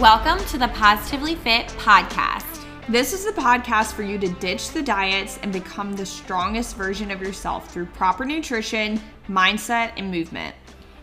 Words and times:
Welcome 0.00 0.42
to 0.46 0.56
the 0.56 0.68
Positively 0.68 1.34
Fit 1.34 1.66
podcast. 1.76 2.64
This 2.88 3.12
is 3.12 3.26
the 3.26 3.32
podcast 3.32 3.92
for 3.92 4.02
you 4.02 4.16
to 4.16 4.28
ditch 4.36 4.70
the 4.70 4.80
diets 4.80 5.38
and 5.42 5.52
become 5.52 5.92
the 5.92 6.06
strongest 6.06 6.74
version 6.74 7.10
of 7.10 7.20
yourself 7.20 7.70
through 7.70 7.84
proper 7.84 8.24
nutrition, 8.24 8.98
mindset, 9.28 9.92
and 9.98 10.10
movement. 10.10 10.56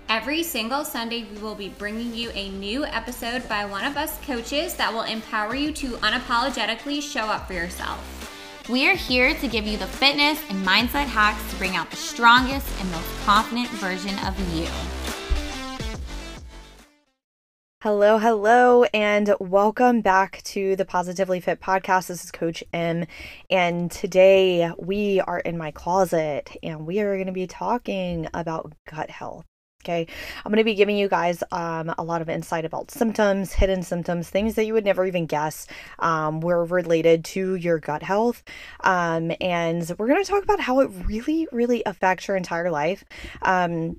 Every 0.10 0.42
single 0.42 0.84
Sunday, 0.84 1.28
we 1.32 1.40
will 1.40 1.54
be 1.54 1.70
bringing 1.70 2.12
you 2.16 2.32
a 2.34 2.50
new 2.50 2.86
episode 2.86 3.48
by 3.48 3.66
one 3.66 3.86
of 3.86 3.98
us 3.98 4.18
coaches 4.26 4.74
that 4.78 4.92
will 4.92 5.04
empower 5.04 5.54
you 5.54 5.72
to 5.74 5.90
unapologetically 5.98 7.00
show 7.00 7.26
up 7.26 7.46
for 7.46 7.54
yourself. 7.54 8.68
We 8.68 8.90
are 8.90 8.96
here 8.96 9.36
to 9.36 9.48
give 9.48 9.68
you 9.68 9.78
the 9.78 9.86
fitness 9.86 10.42
and 10.50 10.66
mindset 10.66 11.06
hacks 11.06 11.48
to 11.52 11.56
bring 11.58 11.76
out 11.76 11.92
the 11.92 11.98
strongest 11.98 12.68
and 12.80 12.90
most 12.90 13.26
confident 13.26 13.70
version 13.70 14.18
of 14.26 14.56
you. 14.56 14.66
Hello, 17.84 18.18
hello, 18.18 18.86
and 18.86 19.36
welcome 19.40 20.02
back 20.02 20.42
to 20.46 20.76
the 20.76 20.84
Positively 20.84 21.40
Fit 21.40 21.62
podcast. 21.62 22.08
This 22.08 22.24
is 22.24 22.32
Coach 22.32 22.64
M, 22.74 23.06
and 23.52 23.92
today 23.92 24.72
we 24.80 25.20
are 25.22 25.38
in 25.38 25.60
my 25.60 25.70
closet 25.70 26.58
and 26.64 26.88
we 26.88 27.02
are 27.02 27.14
going 27.14 27.28
to 27.28 27.32
be 27.32 27.46
talking 27.46 28.28
about 28.34 28.74
gut 28.92 29.12
health. 29.12 29.46
Okay, 29.86 30.08
I'm 30.44 30.52
going 30.52 30.58
to 30.58 30.64
be 30.64 30.74
giving 30.74 30.98
you 30.98 31.08
guys 31.08 31.44
um, 31.52 31.94
a 32.00 32.04
lot 32.04 32.24
of 32.24 32.30
insight 32.30 32.66
about 32.66 32.90
symptoms, 32.90 33.54
hidden 33.54 33.84
symptoms, 33.84 34.28
things 34.28 34.56
that 34.56 34.66
you 34.66 34.74
would 34.74 34.84
never 34.84 35.06
even 35.06 35.28
guess 35.28 35.68
um, 36.00 36.42
were 36.42 36.66
related 36.66 37.24
to 37.26 37.54
your 37.54 37.78
gut 37.78 38.02
health. 38.02 38.44
Um, 38.80 39.32
and 39.40 39.88
we're 40.00 40.08
going 40.08 40.24
to 40.24 40.28
talk 40.28 40.44
about 40.44 40.62
how 40.62 40.80
it 40.80 40.90
really, 41.06 41.48
really 41.52 41.84
affects 41.86 42.28
your 42.28 42.38
entire 42.38 42.72
life. 42.72 43.04
Um, 43.44 43.98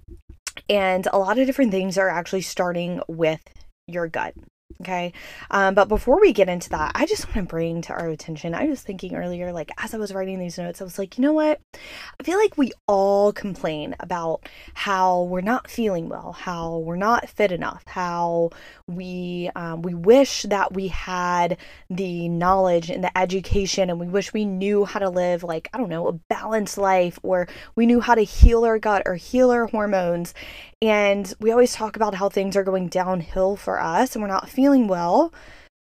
and 0.68 1.06
a 1.12 1.18
lot 1.20 1.38
of 1.38 1.46
different 1.46 1.70
things 1.70 1.96
are 1.96 2.08
actually 2.08 2.42
starting 2.42 3.00
with 3.06 3.40
your 3.88 4.06
gut. 4.06 4.34
Okay. 4.80 5.12
Um, 5.50 5.74
but 5.74 5.88
before 5.88 6.20
we 6.20 6.32
get 6.32 6.48
into 6.48 6.70
that, 6.70 6.92
I 6.94 7.04
just 7.04 7.26
want 7.26 7.36
to 7.38 7.42
bring 7.42 7.82
to 7.82 7.92
our 7.92 8.08
attention. 8.10 8.54
I 8.54 8.66
was 8.66 8.80
thinking 8.80 9.16
earlier, 9.16 9.52
like 9.52 9.72
as 9.76 9.92
I 9.92 9.98
was 9.98 10.14
writing 10.14 10.38
these 10.38 10.56
notes, 10.56 10.80
I 10.80 10.84
was 10.84 11.00
like, 11.00 11.18
you 11.18 11.22
know 11.22 11.32
what? 11.32 11.60
I 11.74 12.22
feel 12.22 12.38
like 12.38 12.56
we 12.56 12.70
all 12.86 13.32
complain 13.32 13.96
about 13.98 14.48
how 14.74 15.24
we're 15.24 15.40
not 15.40 15.68
feeling 15.68 16.08
well, 16.08 16.30
how 16.32 16.78
we're 16.78 16.94
not 16.94 17.28
fit 17.28 17.50
enough, 17.50 17.82
how 17.88 18.50
we 18.86 19.50
um, 19.56 19.82
we 19.82 19.94
wish 19.94 20.42
that 20.44 20.74
we 20.74 20.86
had 20.88 21.56
the 21.90 22.28
knowledge 22.28 22.88
and 22.88 23.02
the 23.02 23.18
education, 23.18 23.90
and 23.90 23.98
we 23.98 24.06
wish 24.06 24.32
we 24.32 24.44
knew 24.44 24.84
how 24.84 25.00
to 25.00 25.10
live 25.10 25.42
like 25.42 25.68
I 25.74 25.78
don't 25.78 25.88
know 25.88 26.06
a 26.06 26.12
balanced 26.12 26.78
life, 26.78 27.18
or 27.24 27.48
we 27.74 27.84
knew 27.84 28.00
how 28.00 28.14
to 28.14 28.22
heal 28.22 28.64
our 28.64 28.78
gut 28.78 29.02
or 29.06 29.16
heal 29.16 29.50
our 29.50 29.66
hormones. 29.66 30.34
And 30.80 31.34
we 31.40 31.50
always 31.50 31.72
talk 31.72 31.96
about 31.96 32.14
how 32.14 32.28
things 32.28 32.54
are 32.56 32.62
going 32.62 32.86
downhill 32.86 33.56
for 33.56 33.80
us, 33.80 34.14
and 34.14 34.22
we're 34.22 34.28
not 34.28 34.48
feeling 34.48 34.67
feeling 34.68 34.86
well 34.86 35.32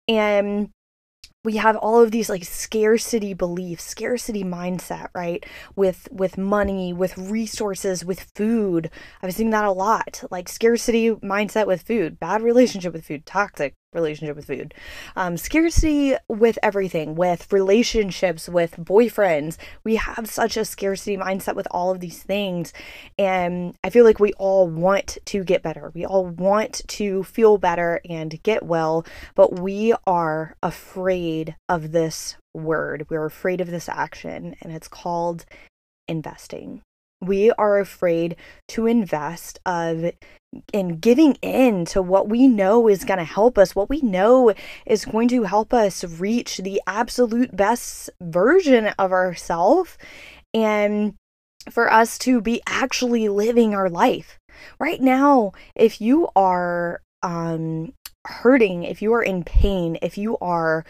and 0.08 0.70
we 1.44 1.58
have 1.58 1.76
all 1.76 2.02
of 2.02 2.10
these 2.10 2.28
like 2.28 2.44
scarcity 2.44 3.36
beliefs 3.36 3.84
scarcity 3.84 4.44
mindset 4.44 5.10
right? 5.14 5.46
With 5.76 6.08
with 6.12 6.40
money 6.40 6.92
with 6.92 7.16
resources 7.18 8.04
with 8.04 8.32
food. 8.34 8.90
I've 9.22 9.34
seen 9.36 9.52
that 9.52 9.66
a 9.66 9.72
lot. 9.72 10.24
Like 10.32 10.50
scarcity 10.50 11.12
mindset 11.12 11.68
with 11.68 11.84
food 11.84 12.20
bad 12.20 12.42
relationship 12.42 12.94
with 12.94 13.06
food 13.06 13.28
toxic 13.28 13.74
relationship 13.94 14.36
with 14.36 14.46
food. 14.46 14.74
Um, 15.16 15.38
scarcity 15.38 16.16
with 16.28 16.58
everything, 16.64 17.16
with 17.16 17.52
relationships, 17.52 18.50
with 18.50 18.78
boyfriends. 18.78 19.58
We 19.84 19.96
have 19.96 20.30
such 20.30 20.58
a 20.58 20.66
scarcity 20.66 21.18
mindset 21.18 21.56
with 21.56 21.68
all 21.72 21.92
of 21.92 22.00
these 22.00 22.24
things. 22.24 22.74
And 23.18 23.76
I 23.84 23.90
feel 23.90 24.06
like 24.06 24.20
we 24.20 24.34
all 24.34 24.68
want 24.68 25.18
to 25.26 25.44
get 25.44 25.64
better. 25.64 25.92
We 25.94 26.06
all 26.06 26.26
want 26.26 26.82
to 26.88 27.24
feel 27.24 27.58
better 27.58 28.02
and 28.10 28.42
get 28.44 28.64
well, 28.64 29.06
but 29.36 29.60
we 29.60 29.94
are 30.06 30.56
afraid 30.62 31.56
of 31.70 31.92
this 31.92 32.38
word. 32.54 33.08
We're 33.10 33.26
afraid 33.26 33.62
of 33.62 33.70
this 33.70 33.90
action, 33.90 34.56
and 34.62 34.72
it's 34.72 34.88
called 34.88 35.46
investing 36.08 36.82
we 37.26 37.52
are 37.52 37.80
afraid 37.80 38.36
to 38.70 38.86
invest 38.86 39.60
of 39.66 40.12
in 40.72 40.98
giving 40.98 41.34
in 41.42 41.86
to 41.86 42.02
what 42.02 42.30
we 42.30 42.48
know 42.48 42.88
is 42.88 43.06
going 43.06 43.18
to 43.18 43.24
help 43.24 43.58
us 43.58 43.76
what 43.76 43.90
we 43.90 44.02
know 44.02 44.54
is 44.86 45.06
going 45.06 45.28
to 45.28 45.44
help 45.44 45.74
us 45.74 46.04
reach 46.04 46.58
the 46.58 46.82
absolute 46.86 47.56
best 47.56 48.10
version 48.22 48.88
of 49.00 49.12
ourselves 49.12 49.98
and 50.54 51.16
for 51.72 51.92
us 51.92 52.18
to 52.20 52.42
be 52.42 52.62
actually 52.68 53.30
living 53.30 53.74
our 53.74 53.90
life. 53.90 54.38
Right 54.80 55.02
now 55.02 55.54
if 55.76 56.00
you 56.00 56.30
are 56.36 57.02
um 57.24 57.94
hurting 58.26 58.84
if 58.84 59.02
you 59.02 59.14
are 59.14 59.24
in 59.24 59.44
pain 59.44 59.98
if 60.02 60.18
you 60.18 60.38
are 60.38 60.86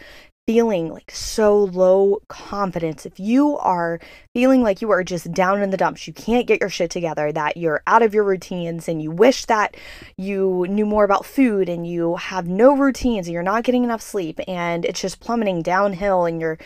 feeling 0.46 0.92
like 0.92 1.10
so 1.10 1.64
low 1.64 2.20
confidence, 2.28 3.06
if 3.06 3.18
you 3.18 3.56
are 3.58 3.98
feeling 4.34 4.62
like 4.62 4.82
you 4.82 4.90
are 4.90 5.02
just 5.02 5.32
down 5.32 5.62
in 5.62 5.70
the 5.70 5.76
dumps, 5.76 6.06
you 6.06 6.12
can't 6.12 6.46
get 6.46 6.60
your 6.60 6.68
shit 6.68 6.90
together, 6.90 7.32
that 7.32 7.56
you're 7.56 7.82
out 7.86 8.02
of 8.02 8.12
your 8.12 8.24
routines 8.24 8.88
and 8.88 9.02
you 9.02 9.10
wish 9.10 9.46
that 9.46 9.76
you 10.16 10.66
knew 10.68 10.84
more 10.84 11.04
about 11.04 11.24
food 11.24 11.68
and 11.68 11.86
you 11.86 12.16
have 12.16 12.46
no 12.46 12.76
routines 12.76 13.26
and 13.26 13.32
you're 13.32 13.42
not 13.42 13.64
getting 13.64 13.84
enough 13.84 14.02
sleep 14.02 14.38
and 14.46 14.84
it's 14.84 15.00
just 15.00 15.20
plummeting 15.20 15.62
downhill 15.62 16.26
and 16.26 16.40
you're 16.40 16.58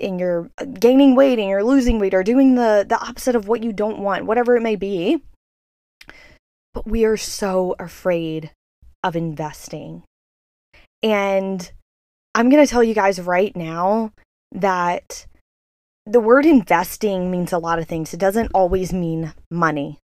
and 0.00 0.18
you're 0.18 0.50
uh, 0.58 0.64
gaining 0.64 1.14
weight 1.14 1.38
and 1.38 1.48
you're 1.48 1.64
losing 1.64 1.98
weight 1.98 2.14
or 2.14 2.22
doing 2.22 2.56
the 2.56 2.84
the 2.88 3.00
opposite 3.00 3.36
of 3.36 3.48
what 3.48 3.62
you 3.62 3.72
don't 3.72 4.00
want, 4.00 4.26
whatever 4.26 4.56
it 4.56 4.62
may 4.62 4.76
be. 4.76 5.22
But 6.74 6.86
we 6.86 7.04
are 7.04 7.16
so 7.16 7.76
afraid 7.78 8.50
of 9.02 9.14
investing. 9.14 10.02
And 11.02 11.70
I'm 12.34 12.50
going 12.50 12.64
to 12.64 12.70
tell 12.70 12.82
you 12.82 12.94
guys 12.94 13.20
right 13.20 13.54
now 13.54 14.12
that 14.52 15.26
the 16.06 16.20
word 16.20 16.44
investing 16.44 17.30
means 17.30 17.52
a 17.52 17.58
lot 17.58 17.78
of 17.78 17.86
things. 17.86 18.12
It 18.12 18.20
doesn't 18.20 18.50
always 18.54 18.92
mean 18.92 19.32
money. 19.50 19.98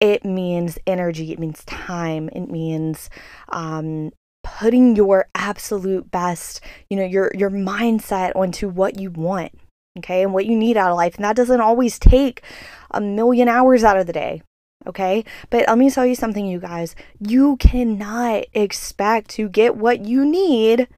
It 0.00 0.24
means 0.24 0.78
energy. 0.86 1.32
It 1.32 1.38
means 1.38 1.64
time. 1.64 2.28
It 2.32 2.50
means 2.50 3.08
um, 3.50 4.10
putting 4.42 4.96
your 4.96 5.28
absolute 5.34 6.10
best, 6.10 6.60
you 6.90 6.96
know, 6.96 7.04
your 7.04 7.30
your 7.34 7.50
mindset 7.50 8.34
onto 8.34 8.68
what 8.68 8.98
you 8.98 9.10
want, 9.10 9.52
okay, 9.98 10.22
and 10.22 10.34
what 10.34 10.46
you 10.46 10.56
need 10.56 10.76
out 10.76 10.90
of 10.90 10.96
life. 10.96 11.14
And 11.14 11.24
that 11.24 11.36
doesn't 11.36 11.60
always 11.60 12.00
take 12.00 12.42
a 12.90 13.00
million 13.00 13.48
hours 13.48 13.84
out 13.84 13.96
of 13.96 14.08
the 14.08 14.12
day, 14.12 14.42
okay? 14.88 15.24
But 15.50 15.68
let 15.68 15.78
me 15.78 15.88
tell 15.88 16.04
you 16.04 16.16
something, 16.16 16.46
you 16.46 16.58
guys. 16.58 16.96
You 17.20 17.56
cannot 17.58 18.46
expect 18.52 19.30
to 19.30 19.48
get 19.48 19.76
what 19.76 20.04
you 20.04 20.26
need 20.26 20.88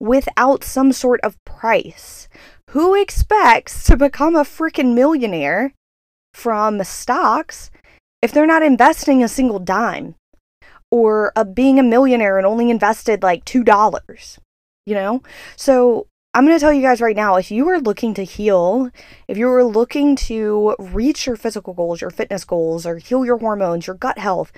without 0.00 0.64
some 0.64 0.92
sort 0.92 1.20
of 1.22 1.42
price. 1.44 2.28
Who 2.70 2.94
expects 2.94 3.84
to 3.84 3.96
become 3.96 4.34
a 4.34 4.42
freaking 4.44 4.94
millionaire 4.94 5.72
from 6.32 6.82
stocks 6.82 7.70
if 8.22 8.32
they're 8.32 8.46
not 8.46 8.62
investing 8.62 9.22
a 9.22 9.28
single 9.28 9.58
dime? 9.58 10.16
Or 10.90 11.32
a, 11.34 11.44
being 11.44 11.78
a 11.78 11.82
millionaire 11.82 12.38
and 12.38 12.46
only 12.46 12.70
invested 12.70 13.22
like 13.22 13.44
$2, 13.44 14.38
you 14.86 14.94
know? 14.94 15.22
So 15.56 16.06
I'm 16.34 16.44
going 16.44 16.56
to 16.56 16.60
tell 16.60 16.72
you 16.72 16.82
guys 16.82 17.00
right 17.00 17.14
now 17.14 17.36
if 17.36 17.52
you 17.52 17.68
are 17.68 17.80
looking 17.80 18.12
to 18.14 18.24
heal, 18.24 18.90
if 19.28 19.38
you 19.38 19.48
are 19.48 19.62
looking 19.62 20.16
to 20.16 20.74
reach 20.80 21.26
your 21.26 21.36
physical 21.36 21.74
goals, 21.74 22.00
your 22.00 22.10
fitness 22.10 22.44
goals, 22.44 22.86
or 22.86 22.98
heal 22.98 23.24
your 23.24 23.38
hormones, 23.38 23.86
your 23.86 23.94
gut 23.94 24.18
health, 24.18 24.50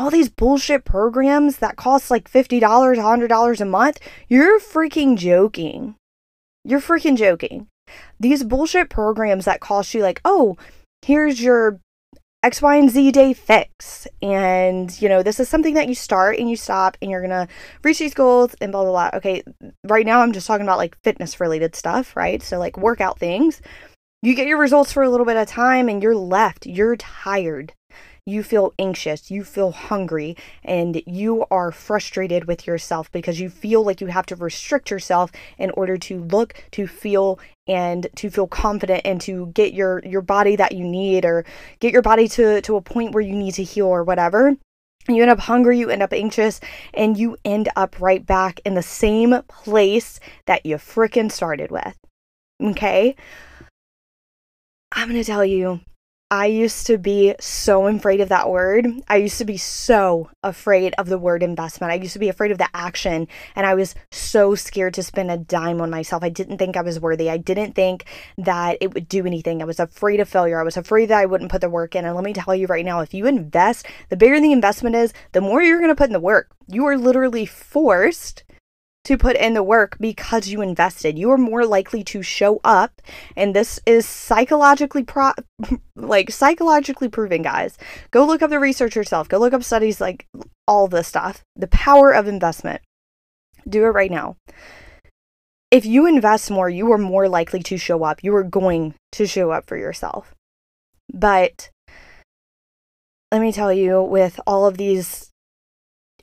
all 0.00 0.10
these 0.10 0.30
bullshit 0.30 0.84
programs 0.84 1.58
that 1.58 1.76
cost 1.76 2.10
like 2.10 2.30
$50, 2.30 2.60
$100 2.60 3.60
a 3.60 3.64
month, 3.66 3.98
you're 4.28 4.58
freaking 4.58 5.18
joking. 5.18 5.94
You're 6.64 6.80
freaking 6.80 7.18
joking. 7.18 7.66
These 8.18 8.44
bullshit 8.44 8.88
programs 8.88 9.44
that 9.44 9.60
cost 9.60 9.92
you 9.92 10.02
like, 10.02 10.22
oh, 10.24 10.56
here's 11.02 11.42
your 11.42 11.80
X, 12.42 12.62
Y, 12.62 12.76
and 12.76 12.88
Z 12.88 13.12
day 13.12 13.34
fix. 13.34 14.08
And, 14.22 15.00
you 15.02 15.08
know, 15.10 15.22
this 15.22 15.38
is 15.38 15.50
something 15.50 15.74
that 15.74 15.88
you 15.88 15.94
start 15.94 16.38
and 16.38 16.48
you 16.48 16.56
stop 16.56 16.96
and 17.02 17.10
you're 17.10 17.20
going 17.20 17.46
to 17.46 17.48
reach 17.84 17.98
these 17.98 18.14
goals 18.14 18.54
and 18.62 18.72
blah, 18.72 18.82
blah, 18.82 19.10
blah. 19.10 19.18
Okay, 19.18 19.42
right 19.86 20.06
now 20.06 20.22
I'm 20.22 20.32
just 20.32 20.46
talking 20.46 20.64
about 20.64 20.78
like 20.78 20.96
fitness 21.04 21.40
related 21.40 21.76
stuff, 21.76 22.16
right? 22.16 22.42
So, 22.42 22.58
like 22.58 22.78
workout 22.78 23.18
things. 23.18 23.60
You 24.22 24.34
get 24.34 24.46
your 24.46 24.58
results 24.58 24.92
for 24.92 25.02
a 25.02 25.10
little 25.10 25.26
bit 25.26 25.36
of 25.36 25.46
time 25.46 25.90
and 25.90 26.02
you're 26.02 26.16
left. 26.16 26.64
You're 26.64 26.96
tired 26.96 27.74
you 28.26 28.42
feel 28.42 28.72
anxious, 28.78 29.30
you 29.30 29.44
feel 29.44 29.72
hungry, 29.72 30.36
and 30.64 31.02
you 31.06 31.44
are 31.50 31.72
frustrated 31.72 32.44
with 32.44 32.66
yourself 32.66 33.10
because 33.12 33.40
you 33.40 33.50
feel 33.50 33.84
like 33.84 34.00
you 34.00 34.08
have 34.08 34.26
to 34.26 34.36
restrict 34.36 34.90
yourself 34.90 35.30
in 35.58 35.70
order 35.72 35.96
to 35.98 36.20
look, 36.24 36.64
to 36.72 36.86
feel, 36.86 37.38
and 37.66 38.06
to 38.16 38.30
feel 38.30 38.46
confident 38.46 39.02
and 39.04 39.20
to 39.20 39.46
get 39.54 39.72
your 39.74 40.00
your 40.04 40.22
body 40.22 40.56
that 40.56 40.72
you 40.72 40.84
need 40.84 41.24
or 41.24 41.44
get 41.78 41.92
your 41.92 42.02
body 42.02 42.26
to 42.28 42.60
to 42.62 42.76
a 42.76 42.80
point 42.80 43.12
where 43.12 43.22
you 43.22 43.34
need 43.34 43.54
to 43.54 43.62
heal 43.62 43.86
or 43.86 44.04
whatever 44.04 44.56
you 45.08 45.22
end 45.22 45.30
up 45.30 45.40
hungry, 45.40 45.78
you 45.78 45.90
end 45.90 46.02
up 46.02 46.12
anxious, 46.12 46.60
and 46.92 47.16
you 47.16 47.36
end 47.44 47.68
up 47.74 48.00
right 48.00 48.24
back 48.24 48.60
in 48.64 48.74
the 48.74 48.82
same 48.82 49.42
place 49.48 50.20
that 50.46 50.66
you 50.66 50.76
fricking 50.76 51.32
started 51.32 51.70
with. 51.70 51.96
Okay? 52.62 53.16
I'm 54.92 55.10
to 55.10 55.24
tell 55.24 55.44
you 55.44 55.80
I 56.32 56.46
used 56.46 56.86
to 56.86 56.96
be 56.96 57.34
so 57.40 57.88
afraid 57.88 58.20
of 58.20 58.28
that 58.28 58.48
word. 58.48 58.86
I 59.08 59.16
used 59.16 59.38
to 59.38 59.44
be 59.44 59.56
so 59.56 60.30
afraid 60.44 60.94
of 60.96 61.08
the 61.08 61.18
word 61.18 61.42
investment. 61.42 61.90
I 61.90 61.96
used 61.96 62.12
to 62.12 62.20
be 62.20 62.28
afraid 62.28 62.52
of 62.52 62.58
the 62.58 62.68
action. 62.72 63.26
And 63.56 63.66
I 63.66 63.74
was 63.74 63.96
so 64.12 64.54
scared 64.54 64.94
to 64.94 65.02
spend 65.02 65.32
a 65.32 65.36
dime 65.36 65.80
on 65.80 65.90
myself. 65.90 66.22
I 66.22 66.28
didn't 66.28 66.58
think 66.58 66.76
I 66.76 66.82
was 66.82 67.00
worthy. 67.00 67.28
I 67.28 67.36
didn't 67.36 67.72
think 67.72 68.04
that 68.38 68.78
it 68.80 68.94
would 68.94 69.08
do 69.08 69.26
anything. 69.26 69.60
I 69.60 69.64
was 69.64 69.80
afraid 69.80 70.20
of 70.20 70.28
failure. 70.28 70.60
I 70.60 70.64
was 70.64 70.76
afraid 70.76 71.06
that 71.06 71.18
I 71.18 71.26
wouldn't 71.26 71.50
put 71.50 71.62
the 71.62 71.68
work 71.68 71.96
in. 71.96 72.04
And 72.04 72.14
let 72.14 72.22
me 72.22 72.32
tell 72.32 72.54
you 72.54 72.68
right 72.68 72.84
now 72.84 73.00
if 73.00 73.12
you 73.12 73.26
invest, 73.26 73.86
the 74.08 74.16
bigger 74.16 74.40
the 74.40 74.52
investment 74.52 74.94
is, 74.94 75.12
the 75.32 75.40
more 75.40 75.60
you're 75.60 75.80
going 75.80 75.90
to 75.90 75.96
put 75.96 76.10
in 76.10 76.12
the 76.12 76.20
work. 76.20 76.52
You 76.68 76.86
are 76.86 76.96
literally 76.96 77.44
forced 77.44 78.44
to 79.04 79.16
put 79.16 79.36
in 79.36 79.54
the 79.54 79.62
work 79.62 79.96
because 79.98 80.48
you 80.48 80.60
invested. 80.60 81.18
You 81.18 81.30
are 81.30 81.38
more 81.38 81.64
likely 81.64 82.04
to 82.04 82.22
show 82.22 82.60
up, 82.64 83.00
and 83.36 83.54
this 83.54 83.80
is 83.86 84.06
psychologically 84.06 85.04
pro 85.04 85.32
like 85.96 86.30
psychologically 86.30 87.08
proven, 87.08 87.42
guys. 87.42 87.78
Go 88.10 88.26
look 88.26 88.42
up 88.42 88.50
the 88.50 88.60
research 88.60 88.96
yourself. 88.96 89.28
Go 89.28 89.38
look 89.38 89.54
up 89.54 89.64
studies 89.64 90.00
like 90.00 90.26
all 90.66 90.86
this 90.86 91.08
stuff. 91.08 91.42
The 91.56 91.68
power 91.68 92.12
of 92.12 92.28
investment. 92.28 92.82
Do 93.68 93.84
it 93.84 93.88
right 93.88 94.10
now. 94.10 94.36
If 95.70 95.86
you 95.86 96.06
invest 96.06 96.50
more, 96.50 96.68
you 96.68 96.90
are 96.92 96.98
more 96.98 97.28
likely 97.28 97.62
to 97.64 97.76
show 97.76 98.02
up. 98.02 98.24
You 98.24 98.34
are 98.34 98.42
going 98.42 98.94
to 99.12 99.26
show 99.26 99.52
up 99.52 99.66
for 99.66 99.76
yourself. 99.76 100.34
But 101.12 101.70
let 103.30 103.40
me 103.40 103.52
tell 103.52 103.72
you, 103.72 104.02
with 104.02 104.40
all 104.46 104.66
of 104.66 104.76
these 104.76 105.29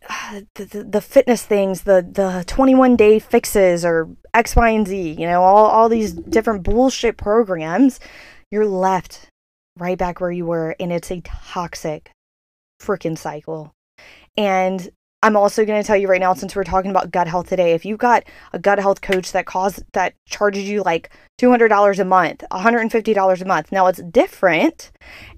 the, 0.56 0.86
the, 0.90 1.02
fitness 1.02 1.44
things, 1.44 1.84
the 1.84 2.08
the 2.10 2.44
21 2.48 2.96
day 2.96 3.20
fixes 3.20 3.86
or 3.86 4.10
X, 4.34 4.56
Y, 4.56 4.70
and 4.70 4.88
Z, 4.88 5.16
you 5.20 5.28
know, 5.28 5.44
all, 5.44 5.66
all 5.66 5.90
these 5.90 6.14
different 6.14 6.64
bullshit 6.64 7.18
programs, 7.18 8.00
you're 8.52 8.66
left 8.66 9.30
right 9.78 9.98
back 9.98 10.20
where 10.20 10.32
you 10.32 10.46
were. 10.46 10.76
And 10.80 10.92
it's 10.92 11.12
a 11.12 11.22
toxic 11.22 12.12
freaking 12.82 13.18
cycle. 13.18 13.74
And 14.36 14.90
I'm 15.24 15.36
also 15.36 15.66
going 15.66 15.82
to 15.82 15.86
tell 15.86 15.98
you 15.98 16.08
right 16.08 16.22
now, 16.22 16.36
since 16.36 16.56
we're 16.56 16.64
talking 16.64 16.92
about 16.92 17.12
gut 17.12 17.28
health 17.28 17.50
today, 17.50 17.74
if 17.74 17.86
you've 17.86 17.98
got 17.98 18.24
a 18.54 18.60
gut 18.60 18.78
health 18.78 19.02
coach 19.02 19.32
that 19.32 19.48
costs 19.48 19.82
that 19.94 20.14
charges 20.28 20.70
you 20.70 20.84
like 20.84 21.10
$200 21.42 22.00
a 22.00 22.06
month, 22.06 22.44
$150 22.52 23.42
a 23.42 23.46
month. 23.46 23.72
Now 23.72 23.88
it's 23.88 24.02
different 24.04 24.92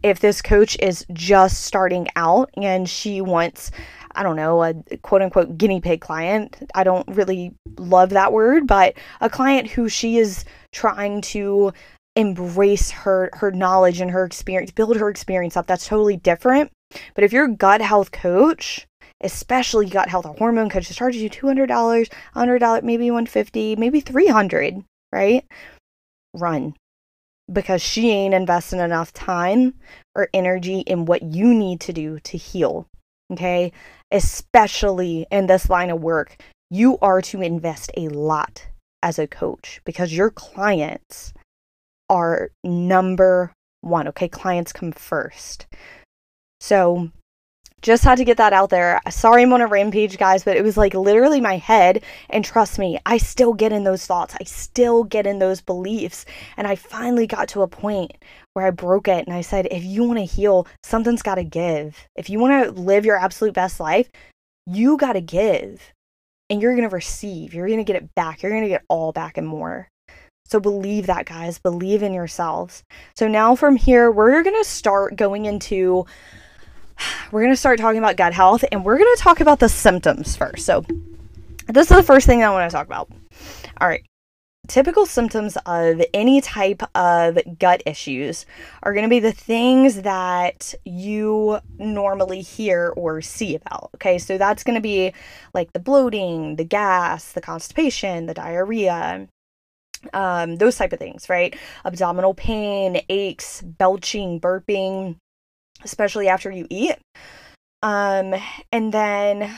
if 0.03 0.19
this 0.19 0.41
coach 0.41 0.77
is 0.81 1.05
just 1.13 1.63
starting 1.63 2.07
out 2.17 2.49
and 2.57 2.89
she 2.89 3.21
wants 3.21 3.71
I 4.15 4.23
don't 4.23 4.35
know, 4.35 4.63
a 4.63 4.73
quote 5.03 5.21
unquote 5.21 5.57
guinea 5.57 5.79
pig 5.79 6.01
client. 6.01 6.57
I 6.73 6.83
don't 6.83 7.07
really 7.07 7.53
love 7.77 8.09
that 8.09 8.33
word, 8.33 8.67
but 8.67 8.95
a 9.21 9.29
client 9.29 9.69
who 9.69 9.87
she 9.87 10.17
is 10.17 10.45
trying 10.73 11.21
to 11.21 11.71
embrace 12.15 12.91
her 12.91 13.29
her 13.33 13.51
knowledge 13.51 14.01
and 14.01 14.11
her 14.11 14.25
experience, 14.25 14.71
build 14.71 14.97
her 14.97 15.09
experience 15.09 15.55
up. 15.55 15.67
That's 15.67 15.87
totally 15.87 16.17
different. 16.17 16.71
But 17.13 17.23
if 17.23 17.31
you're 17.31 17.45
a 17.45 17.55
gut 17.55 17.81
health 17.81 18.11
coach, 18.11 18.87
especially 19.21 19.87
gut 19.87 20.09
health, 20.09 20.25
or 20.25 20.33
hormone 20.35 20.69
coach 20.69 20.87
that 20.87 20.93
charges 20.93 21.21
you 21.21 21.29
$200, 21.29 21.67
$100, 22.35 22.83
maybe 22.83 23.11
150 23.11 23.75
maybe 23.75 23.99
300 23.99 24.83
right? 25.11 25.45
Run. 26.33 26.75
Because 27.51 27.81
she 27.81 28.11
ain't 28.11 28.35
investing 28.35 28.79
enough 28.79 29.11
time 29.11 29.73
or 30.15 30.29
energy 30.33 30.81
in 30.81 31.05
what 31.05 31.23
you 31.23 31.53
need 31.53 31.79
to 31.81 31.93
do 31.93 32.19
to 32.19 32.37
heal. 32.37 32.85
Okay 33.31 33.71
especially 34.11 35.27
in 35.31 35.47
this 35.47 35.69
line 35.69 35.89
of 35.89 36.01
work, 36.01 36.37
you 36.69 36.97
are 37.01 37.21
to 37.21 37.41
invest 37.41 37.91
a 37.97 38.07
lot 38.09 38.67
as 39.01 39.19
a 39.19 39.27
coach 39.27 39.81
because 39.85 40.13
your 40.13 40.29
clients 40.29 41.33
are 42.09 42.51
number 42.63 43.53
one. 43.81 44.07
Okay, 44.07 44.27
clients 44.27 44.73
come 44.73 44.91
first. 44.91 45.67
So, 46.59 47.11
just 47.81 48.03
had 48.03 48.17
to 48.17 48.25
get 48.25 48.37
that 48.37 48.53
out 48.53 48.69
there. 48.69 49.01
Sorry 49.09 49.43
I'm 49.43 49.53
on 49.53 49.61
a 49.61 49.67
rampage, 49.67 50.17
guys, 50.17 50.43
but 50.43 50.57
it 50.57 50.63
was 50.63 50.77
like 50.77 50.93
literally 50.93 51.41
my 51.41 51.57
head. 51.57 52.03
And 52.29 52.43
trust 52.43 52.79
me, 52.79 52.99
I 53.05 53.17
still 53.17 53.53
get 53.53 53.71
in 53.71 53.83
those 53.83 54.05
thoughts. 54.05 54.35
I 54.39 54.43
still 54.43 55.03
get 55.03 55.25
in 55.25 55.39
those 55.39 55.61
beliefs. 55.61 56.25
And 56.57 56.67
I 56.67 56.75
finally 56.75 57.27
got 57.27 57.47
to 57.49 57.61
a 57.61 57.67
point 57.67 58.11
where 58.53 58.65
I 58.65 58.71
broke 58.71 59.07
it 59.07 59.25
and 59.27 59.35
I 59.35 59.41
said, 59.41 59.67
if 59.71 59.83
you 59.83 60.03
want 60.03 60.19
to 60.19 60.25
heal, 60.25 60.67
something's 60.83 61.21
got 61.21 61.35
to 61.35 61.43
give. 61.43 62.07
If 62.15 62.29
you 62.29 62.39
want 62.39 62.65
to 62.65 62.71
live 62.81 63.05
your 63.05 63.17
absolute 63.17 63.53
best 63.53 63.79
life, 63.79 64.09
you 64.65 64.97
got 64.97 65.13
to 65.13 65.21
give 65.21 65.93
and 66.49 66.61
you're 66.61 66.75
going 66.75 66.89
to 66.89 66.95
receive. 66.95 67.53
You're 67.53 67.67
going 67.67 67.79
to 67.79 67.83
get 67.83 67.95
it 67.95 68.13
back. 68.15 68.41
You're 68.41 68.51
going 68.51 68.63
to 68.63 68.69
get 68.69 68.85
all 68.89 69.11
back 69.11 69.37
and 69.37 69.47
more. 69.47 69.87
So 70.45 70.59
believe 70.59 71.05
that, 71.05 71.27
guys. 71.27 71.59
Believe 71.59 72.01
in 72.01 72.11
yourselves. 72.11 72.83
So 73.15 73.27
now 73.27 73.55
from 73.55 73.75
here, 73.75 74.11
we're 74.11 74.41
going 74.41 74.57
to 74.57 74.67
start 74.67 75.15
going 75.15 75.45
into, 75.45 76.07
we're 77.31 77.41
going 77.41 77.53
to 77.53 77.57
start 77.57 77.79
talking 77.79 77.99
about 77.99 78.17
gut 78.17 78.33
health 78.33 78.63
and 78.71 78.83
we're 78.85 78.97
going 78.97 79.15
to 79.15 79.21
talk 79.21 79.39
about 79.39 79.59
the 79.59 79.69
symptoms 79.69 80.35
first. 80.35 80.65
So 80.65 80.85
this 81.67 81.89
is 81.91 81.97
the 81.97 82.03
first 82.03 82.25
thing 82.25 82.43
I 82.43 82.49
want 82.49 82.69
to 82.69 82.75
talk 82.75 82.87
about. 82.87 83.09
All 83.79 83.87
right 83.87 84.03
typical 84.69 85.05
symptoms 85.05 85.57
of 85.65 86.01
any 86.13 86.39
type 86.39 86.81
of 86.95 87.37
gut 87.57 87.81
issues 87.85 88.45
are 88.83 88.93
going 88.93 89.03
to 89.03 89.09
be 89.09 89.19
the 89.19 89.33
things 89.33 90.03
that 90.03 90.73
you 90.85 91.59
normally 91.77 92.41
hear 92.41 92.93
or 92.95 93.19
see 93.21 93.55
about. 93.55 93.89
Okay, 93.95 94.17
so 94.17 94.37
that's 94.37 94.63
going 94.63 94.75
to 94.75 94.81
be 94.81 95.11
like 95.53 95.73
the 95.73 95.79
bloating, 95.79 96.55
the 96.55 96.63
gas, 96.63 97.33
the 97.33 97.41
constipation, 97.41 98.27
the 98.27 98.33
diarrhea, 98.33 99.27
um, 100.13 100.55
those 100.57 100.77
type 100.77 100.93
of 100.93 100.99
things, 100.99 101.27
right? 101.27 101.57
Abdominal 101.83 102.35
pain, 102.35 103.01
aches, 103.09 103.61
belching, 103.63 104.39
burping, 104.39 105.17
especially 105.83 106.27
after 106.27 106.51
you 106.51 106.67
eat. 106.69 106.95
Um, 107.81 108.35
and 108.71 108.93
then 108.93 109.57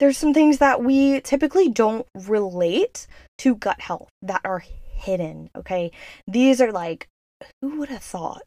there's 0.00 0.18
some 0.18 0.34
things 0.34 0.58
that 0.58 0.82
we 0.82 1.20
typically 1.20 1.68
don't 1.68 2.06
relate 2.14 3.06
to 3.38 3.54
gut 3.54 3.80
health 3.80 4.08
that 4.22 4.40
are 4.44 4.62
hidden. 4.94 5.50
Okay. 5.56 5.92
These 6.26 6.60
are 6.60 6.72
like, 6.72 7.08
who 7.60 7.78
would 7.78 7.88
have 7.90 8.02
thought? 8.02 8.42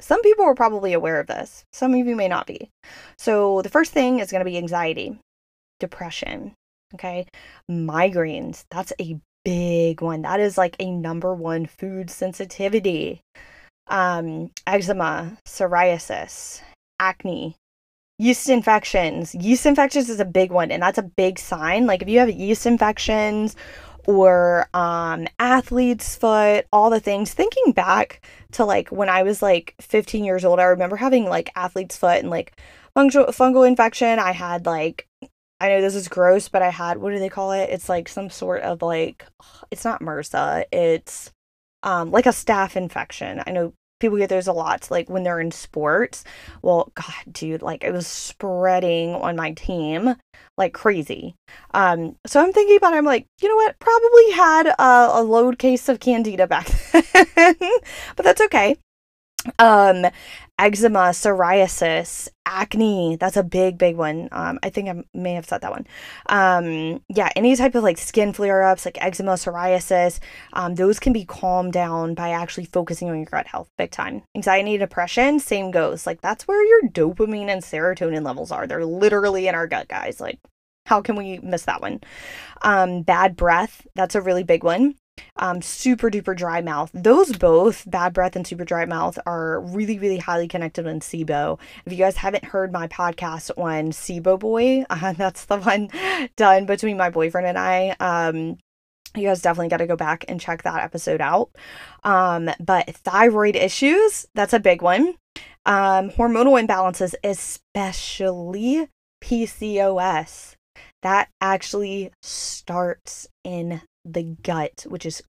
Some 0.00 0.20
people 0.22 0.44
are 0.44 0.54
probably 0.54 0.92
aware 0.92 1.20
of 1.20 1.26
this, 1.26 1.64
some 1.72 1.94
of 1.94 2.06
you 2.06 2.14
may 2.14 2.28
not 2.28 2.46
be. 2.46 2.68
So, 3.18 3.62
the 3.62 3.70
first 3.70 3.92
thing 3.92 4.18
is 4.18 4.30
going 4.30 4.44
to 4.44 4.50
be 4.50 4.58
anxiety, 4.58 5.18
depression. 5.80 6.52
Okay. 6.94 7.26
Migraines. 7.70 8.64
That's 8.70 8.92
a 9.00 9.18
big 9.44 10.02
one. 10.02 10.22
That 10.22 10.40
is 10.40 10.58
like 10.58 10.76
a 10.78 10.90
number 10.90 11.34
one 11.34 11.66
food 11.66 12.10
sensitivity. 12.10 13.20
Um, 13.88 14.50
eczema, 14.66 15.38
psoriasis, 15.44 16.60
acne, 16.98 17.56
yeast 18.18 18.48
infections. 18.48 19.34
Yeast 19.34 19.66
infections 19.66 20.08
is 20.08 20.20
a 20.20 20.24
big 20.24 20.50
one, 20.50 20.70
and 20.70 20.82
that's 20.82 20.98
a 20.98 21.02
big 21.02 21.38
sign. 21.38 21.86
Like 21.86 22.02
if 22.02 22.08
you 22.08 22.18
have 22.18 22.30
yeast 22.30 22.66
infections 22.66 23.56
or 24.06 24.68
um, 24.72 25.26
athlete's 25.38 26.16
foot, 26.16 26.66
all 26.72 26.90
the 26.90 27.00
things. 27.00 27.34
Thinking 27.34 27.72
back 27.72 28.24
to 28.52 28.64
like 28.64 28.88
when 28.90 29.08
I 29.08 29.22
was 29.22 29.42
like 29.42 29.74
15 29.80 30.24
years 30.24 30.44
old, 30.44 30.60
I 30.60 30.64
remember 30.64 30.96
having 30.96 31.26
like 31.26 31.50
athlete's 31.56 31.96
foot 31.96 32.20
and 32.20 32.30
like 32.30 32.58
fungal 32.96 33.26
fungal 33.28 33.66
infection. 33.66 34.18
I 34.18 34.32
had 34.32 34.66
like 34.66 35.06
I 35.60 35.68
know 35.68 35.80
this 35.80 35.94
is 35.94 36.08
gross, 36.08 36.48
but 36.48 36.62
I 36.62 36.70
had 36.70 36.98
what 36.98 37.12
do 37.12 37.18
they 37.18 37.28
call 37.28 37.52
it? 37.52 37.70
It's 37.70 37.88
like 37.88 38.08
some 38.08 38.30
sort 38.30 38.62
of 38.62 38.82
like 38.82 39.26
it's 39.70 39.84
not 39.84 40.00
MRSA. 40.00 40.64
It's 40.72 41.32
um 41.86 42.10
like 42.10 42.26
a 42.26 42.30
staph 42.30 42.76
infection. 42.76 43.42
I 43.46 43.52
know 43.52 43.72
people 43.98 44.18
get 44.18 44.28
those 44.28 44.46
a 44.46 44.52
lot 44.52 44.90
like 44.90 45.08
when 45.08 45.22
they're 45.22 45.40
in 45.40 45.50
sports. 45.50 46.24
Well 46.60 46.92
god 46.94 47.32
dude 47.32 47.62
like 47.62 47.82
it 47.82 47.92
was 47.92 48.06
spreading 48.06 49.14
on 49.14 49.36
my 49.36 49.52
team 49.52 50.16
like 50.58 50.74
crazy. 50.74 51.34
Um 51.72 52.16
so 52.26 52.42
i'm 52.42 52.52
thinking 52.52 52.76
about 52.76 52.92
it 52.92 52.98
i'm 52.98 53.04
like 53.06 53.26
you 53.40 53.48
know 53.48 53.56
what? 53.56 53.78
Probably 53.78 54.30
had 54.32 54.66
a, 54.66 55.20
a 55.20 55.22
load 55.22 55.58
case 55.58 55.88
of 55.88 56.00
candida 56.00 56.46
back 56.46 56.68
then 56.92 57.56
but 58.16 58.24
that's 58.24 58.42
okay 58.42 58.76
um 59.58 60.06
eczema 60.58 61.10
psoriasis 61.10 62.28
acne 62.46 63.16
that's 63.16 63.36
a 63.36 63.42
big 63.42 63.76
big 63.78 63.96
one. 63.96 64.28
Um 64.32 64.58
i 64.62 64.70
think 64.70 64.88
i 64.88 65.02
may 65.14 65.34
have 65.34 65.46
said 65.46 65.60
that 65.60 65.70
one. 65.70 65.86
Um 66.28 67.02
yeah 67.08 67.28
any 67.36 67.56
type 67.56 67.74
of 67.74 67.82
like 67.82 67.98
skin 67.98 68.32
flare-ups 68.32 68.84
like 68.84 69.02
eczema 69.02 69.32
psoriasis 69.32 70.18
um 70.52 70.74
those 70.74 70.98
can 70.98 71.12
be 71.12 71.24
calmed 71.24 71.72
down 71.72 72.14
by 72.14 72.30
actually 72.30 72.66
focusing 72.66 73.08
on 73.10 73.16
your 73.16 73.26
gut 73.26 73.46
health 73.46 73.68
big 73.78 73.90
time. 73.90 74.22
Anxiety 74.34 74.78
depression 74.78 75.38
same 75.40 75.70
goes. 75.70 76.06
Like 76.06 76.20
that's 76.20 76.48
where 76.48 76.64
your 76.64 76.90
dopamine 76.90 77.48
and 77.48 77.62
serotonin 77.62 78.24
levels 78.24 78.50
are. 78.50 78.66
They're 78.66 78.84
literally 78.84 79.48
in 79.48 79.54
our 79.54 79.66
gut 79.66 79.88
guys. 79.88 80.20
Like 80.20 80.38
how 80.86 81.02
can 81.02 81.16
we 81.16 81.38
miss 81.38 81.64
that 81.64 81.80
one? 81.80 82.00
Um 82.62 83.02
bad 83.02 83.36
breath 83.36 83.86
that's 83.94 84.14
a 84.14 84.20
really 84.20 84.44
big 84.44 84.64
one 84.64 84.94
um, 85.36 85.62
super 85.62 86.10
duper 86.10 86.36
dry 86.36 86.60
mouth. 86.60 86.90
Those 86.92 87.36
both, 87.36 87.88
bad 87.90 88.12
breath 88.12 88.36
and 88.36 88.46
super 88.46 88.64
dry 88.64 88.84
mouth, 88.86 89.18
are 89.26 89.60
really, 89.60 89.98
really 89.98 90.18
highly 90.18 90.48
connected 90.48 90.86
in 90.86 91.00
SIBO. 91.00 91.58
If 91.84 91.92
you 91.92 91.98
guys 91.98 92.16
haven't 92.16 92.44
heard 92.44 92.72
my 92.72 92.88
podcast 92.88 93.50
on 93.58 93.92
SIBO 93.92 94.38
Boy, 94.38 94.84
uh, 94.90 95.12
that's 95.12 95.44
the 95.46 95.58
one 95.58 95.90
done 96.36 96.66
between 96.66 96.96
my 96.96 97.10
boyfriend 97.10 97.46
and 97.46 97.58
I. 97.58 97.96
Um, 98.00 98.58
you 99.14 99.26
guys 99.28 99.40
definitely 99.40 99.68
got 99.68 99.78
to 99.78 99.86
go 99.86 99.96
back 99.96 100.24
and 100.28 100.40
check 100.40 100.62
that 100.62 100.82
episode 100.82 101.20
out. 101.20 101.50
Um, 102.04 102.50
but 102.60 102.94
thyroid 102.94 103.56
issues, 103.56 104.26
that's 104.34 104.52
a 104.52 104.60
big 104.60 104.82
one. 104.82 105.14
Um, 105.64 106.10
hormonal 106.10 106.62
imbalances, 106.62 107.14
especially 107.24 108.88
PCOS, 109.22 110.56
that 111.02 111.28
actually 111.40 112.12
starts 112.22 113.26
in 113.42 113.80
the 114.12 114.36
gut, 114.42 114.86
which 114.88 115.04
is 115.04 115.22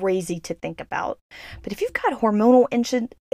crazy 0.00 0.40
to 0.40 0.54
think 0.54 0.80
about. 0.80 1.18
But 1.62 1.72
if 1.72 1.80
you've 1.80 1.92
got 1.92 2.20
hormonal 2.20 2.66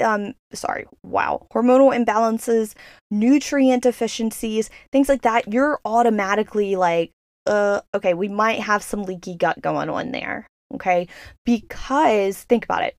um 0.02 0.34
sorry, 0.52 0.86
wow, 1.04 1.46
hormonal 1.52 1.96
imbalances, 1.96 2.74
nutrient 3.10 3.82
deficiencies, 3.82 4.70
things 4.92 5.08
like 5.08 5.22
that, 5.22 5.52
you're 5.52 5.80
automatically 5.84 6.76
like 6.76 7.10
uh, 7.46 7.80
okay, 7.94 8.14
we 8.14 8.28
might 8.28 8.60
have 8.60 8.82
some 8.82 9.02
leaky 9.02 9.34
gut 9.34 9.60
going 9.60 9.88
on 9.88 10.12
there. 10.12 10.46
Okay. 10.74 11.08
Because 11.44 12.42
think 12.44 12.64
about 12.64 12.84
it. 12.84 12.96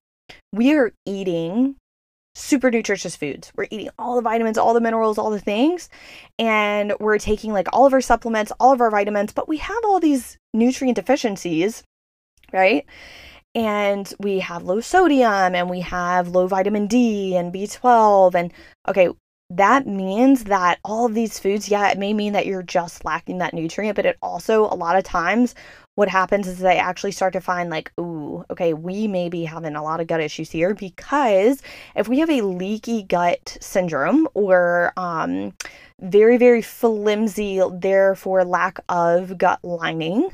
We 0.52 0.74
are 0.74 0.92
eating 1.06 1.76
super 2.34 2.70
nutritious 2.70 3.16
foods. 3.16 3.52
We're 3.56 3.66
eating 3.70 3.90
all 3.98 4.16
the 4.16 4.22
vitamins, 4.22 4.58
all 4.58 4.74
the 4.74 4.80
minerals, 4.80 5.18
all 5.18 5.30
the 5.30 5.40
things. 5.40 5.88
And 6.38 6.94
we're 6.98 7.18
taking 7.18 7.52
like 7.52 7.68
all 7.72 7.86
of 7.86 7.92
our 7.92 8.00
supplements, 8.00 8.52
all 8.58 8.72
of 8.72 8.80
our 8.80 8.90
vitamins, 8.90 9.32
but 9.32 9.48
we 9.48 9.58
have 9.58 9.84
all 9.84 10.00
these 10.00 10.38
nutrient 10.54 10.96
deficiencies, 10.96 11.82
right? 12.52 12.86
And 13.54 14.12
we 14.18 14.38
have 14.40 14.64
low 14.64 14.80
sodium 14.80 15.54
and 15.54 15.68
we 15.68 15.80
have 15.80 16.28
low 16.28 16.46
vitamin 16.46 16.86
D 16.86 17.36
and 17.36 17.52
B12. 17.52 18.34
And 18.34 18.52
okay, 18.88 19.10
that 19.56 19.86
means 19.86 20.44
that 20.44 20.78
all 20.82 21.04
of 21.04 21.14
these 21.14 21.38
foods, 21.38 21.68
yeah, 21.68 21.90
it 21.90 21.98
may 21.98 22.14
mean 22.14 22.32
that 22.32 22.46
you're 22.46 22.62
just 22.62 23.04
lacking 23.04 23.38
that 23.38 23.52
nutrient, 23.52 23.96
but 23.96 24.06
it 24.06 24.16
also, 24.22 24.64
a 24.64 24.74
lot 24.74 24.96
of 24.96 25.04
times, 25.04 25.54
what 25.94 26.08
happens 26.08 26.48
is 26.48 26.58
they 26.58 26.78
actually 26.78 27.12
start 27.12 27.34
to 27.34 27.40
find, 27.40 27.68
like, 27.68 27.92
ooh, 28.00 28.46
okay, 28.50 28.72
we 28.72 29.06
may 29.06 29.28
be 29.28 29.44
having 29.44 29.76
a 29.76 29.82
lot 29.82 30.00
of 30.00 30.06
gut 30.06 30.22
issues 30.22 30.50
here 30.50 30.74
because 30.74 31.60
if 31.94 32.08
we 32.08 32.18
have 32.20 32.30
a 32.30 32.40
leaky 32.40 33.02
gut 33.02 33.58
syndrome 33.60 34.26
or 34.32 34.94
um, 34.96 35.52
very, 36.00 36.38
very 36.38 36.62
flimsy, 36.62 37.60
therefore 37.74 38.44
lack 38.44 38.80
of 38.88 39.36
gut 39.36 39.62
lining, 39.62 40.30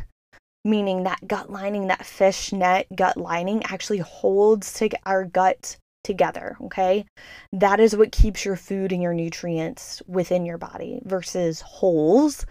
meaning 0.68 1.04
that 1.04 1.26
gut 1.26 1.50
lining, 1.50 1.86
that 1.86 2.04
fishnet 2.04 2.86
gut 2.94 3.16
lining 3.16 3.62
actually 3.64 3.98
holds 3.98 4.72
to 4.74 4.90
our 5.06 5.24
gut 5.24 5.76
together, 6.04 6.56
okay? 6.62 7.04
That 7.52 7.80
is 7.80 7.96
what 7.96 8.12
keeps 8.12 8.44
your 8.44 8.56
food 8.56 8.92
and 8.92 9.02
your 9.02 9.14
nutrients 9.14 10.02
within 10.06 10.44
your 10.44 10.58
body 10.58 11.00
versus 11.04 11.60
holes 11.62 12.46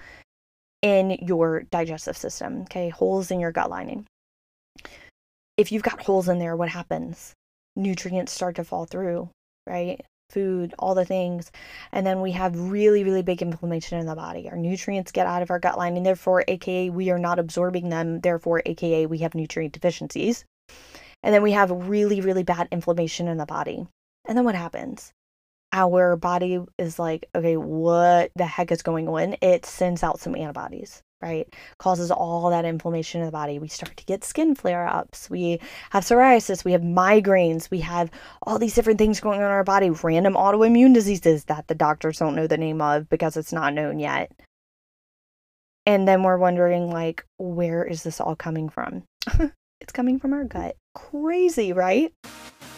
in 0.81 1.11
your 1.21 1.63
digestive 1.71 2.17
system, 2.17 2.61
okay? 2.63 2.89
Holes 2.89 3.31
in 3.31 3.39
your 3.39 3.51
gut 3.51 3.69
lining. 3.69 4.05
If 5.57 5.71
you've 5.71 5.83
got 5.83 6.01
holes 6.01 6.27
in 6.27 6.39
there, 6.39 6.55
what 6.55 6.69
happens? 6.69 7.33
Nutrients 7.75 8.31
start 8.31 8.55
to 8.55 8.63
fall 8.63 8.85
through, 8.85 9.29
right? 9.65 10.03
Food, 10.29 10.73
all 10.77 10.93
the 10.93 11.05
things. 11.05 11.51
And 11.91 12.05
then 12.05 12.21
we 12.21 12.31
have 12.33 12.59
really, 12.59 13.03
really 13.03 13.23
big 13.23 13.41
inflammation 13.41 13.97
in 13.97 14.05
the 14.05 14.15
body. 14.15 14.49
Our 14.49 14.57
nutrients 14.57 15.11
get 15.11 15.25
out 15.25 15.41
of 15.41 15.49
our 15.49 15.59
gut 15.59 15.77
lining, 15.77 16.03
therefore, 16.03 16.43
AKA, 16.47 16.89
we 16.89 17.09
are 17.09 17.19
not 17.19 17.39
absorbing 17.39 17.89
them, 17.89 18.19
therefore, 18.19 18.61
AKA, 18.65 19.05
we 19.05 19.19
have 19.19 19.35
nutrient 19.35 19.73
deficiencies. 19.73 20.45
And 21.23 21.33
then 21.33 21.43
we 21.43 21.53
have 21.53 21.71
really, 21.71 22.21
really 22.21 22.43
bad 22.43 22.67
inflammation 22.71 23.27
in 23.27 23.37
the 23.37 23.45
body. 23.45 23.87
And 24.27 24.37
then 24.37 24.45
what 24.45 24.55
happens? 24.55 25.13
Our 25.73 26.15
body 26.15 26.59
is 26.77 26.99
like, 26.99 27.29
okay, 27.35 27.57
what 27.57 28.31
the 28.35 28.45
heck 28.45 28.71
is 28.71 28.81
going 28.81 29.07
on? 29.07 29.35
It 29.41 29.65
sends 29.65 30.03
out 30.03 30.19
some 30.19 30.35
antibodies, 30.35 31.01
right? 31.21 31.47
Causes 31.79 32.11
all 32.11 32.49
that 32.49 32.65
inflammation 32.65 33.21
in 33.21 33.25
the 33.25 33.31
body. 33.31 33.59
We 33.59 33.67
start 33.67 33.97
to 33.97 34.05
get 34.05 34.23
skin 34.23 34.55
flare 34.55 34.87
ups. 34.87 35.29
We 35.29 35.59
have 35.89 36.03
psoriasis. 36.03 36.63
We 36.63 36.73
have 36.73 36.81
migraines. 36.81 37.71
We 37.71 37.79
have 37.81 38.11
all 38.43 38.59
these 38.59 38.75
different 38.75 38.99
things 38.99 39.19
going 39.19 39.39
on 39.39 39.45
in 39.45 39.51
our 39.51 39.63
body, 39.63 39.89
random 39.89 40.33
autoimmune 40.33 40.93
diseases 40.93 41.45
that 41.45 41.67
the 41.67 41.75
doctors 41.75 42.19
don't 42.19 42.35
know 42.35 42.47
the 42.47 42.57
name 42.57 42.81
of 42.81 43.09
because 43.09 43.37
it's 43.37 43.53
not 43.53 43.73
known 43.73 43.99
yet. 43.99 44.31
And 45.85 46.07
then 46.07 46.21
we're 46.21 46.37
wondering, 46.37 46.91
like, 46.91 47.25
where 47.37 47.83
is 47.83 48.03
this 48.03 48.19
all 48.19 48.35
coming 48.35 48.67
from? 48.67 49.03
it's 49.81 49.93
coming 49.93 50.19
from 50.19 50.33
our 50.33 50.43
gut. 50.43 50.75
Crazy, 50.93 51.71
right? 51.71 52.11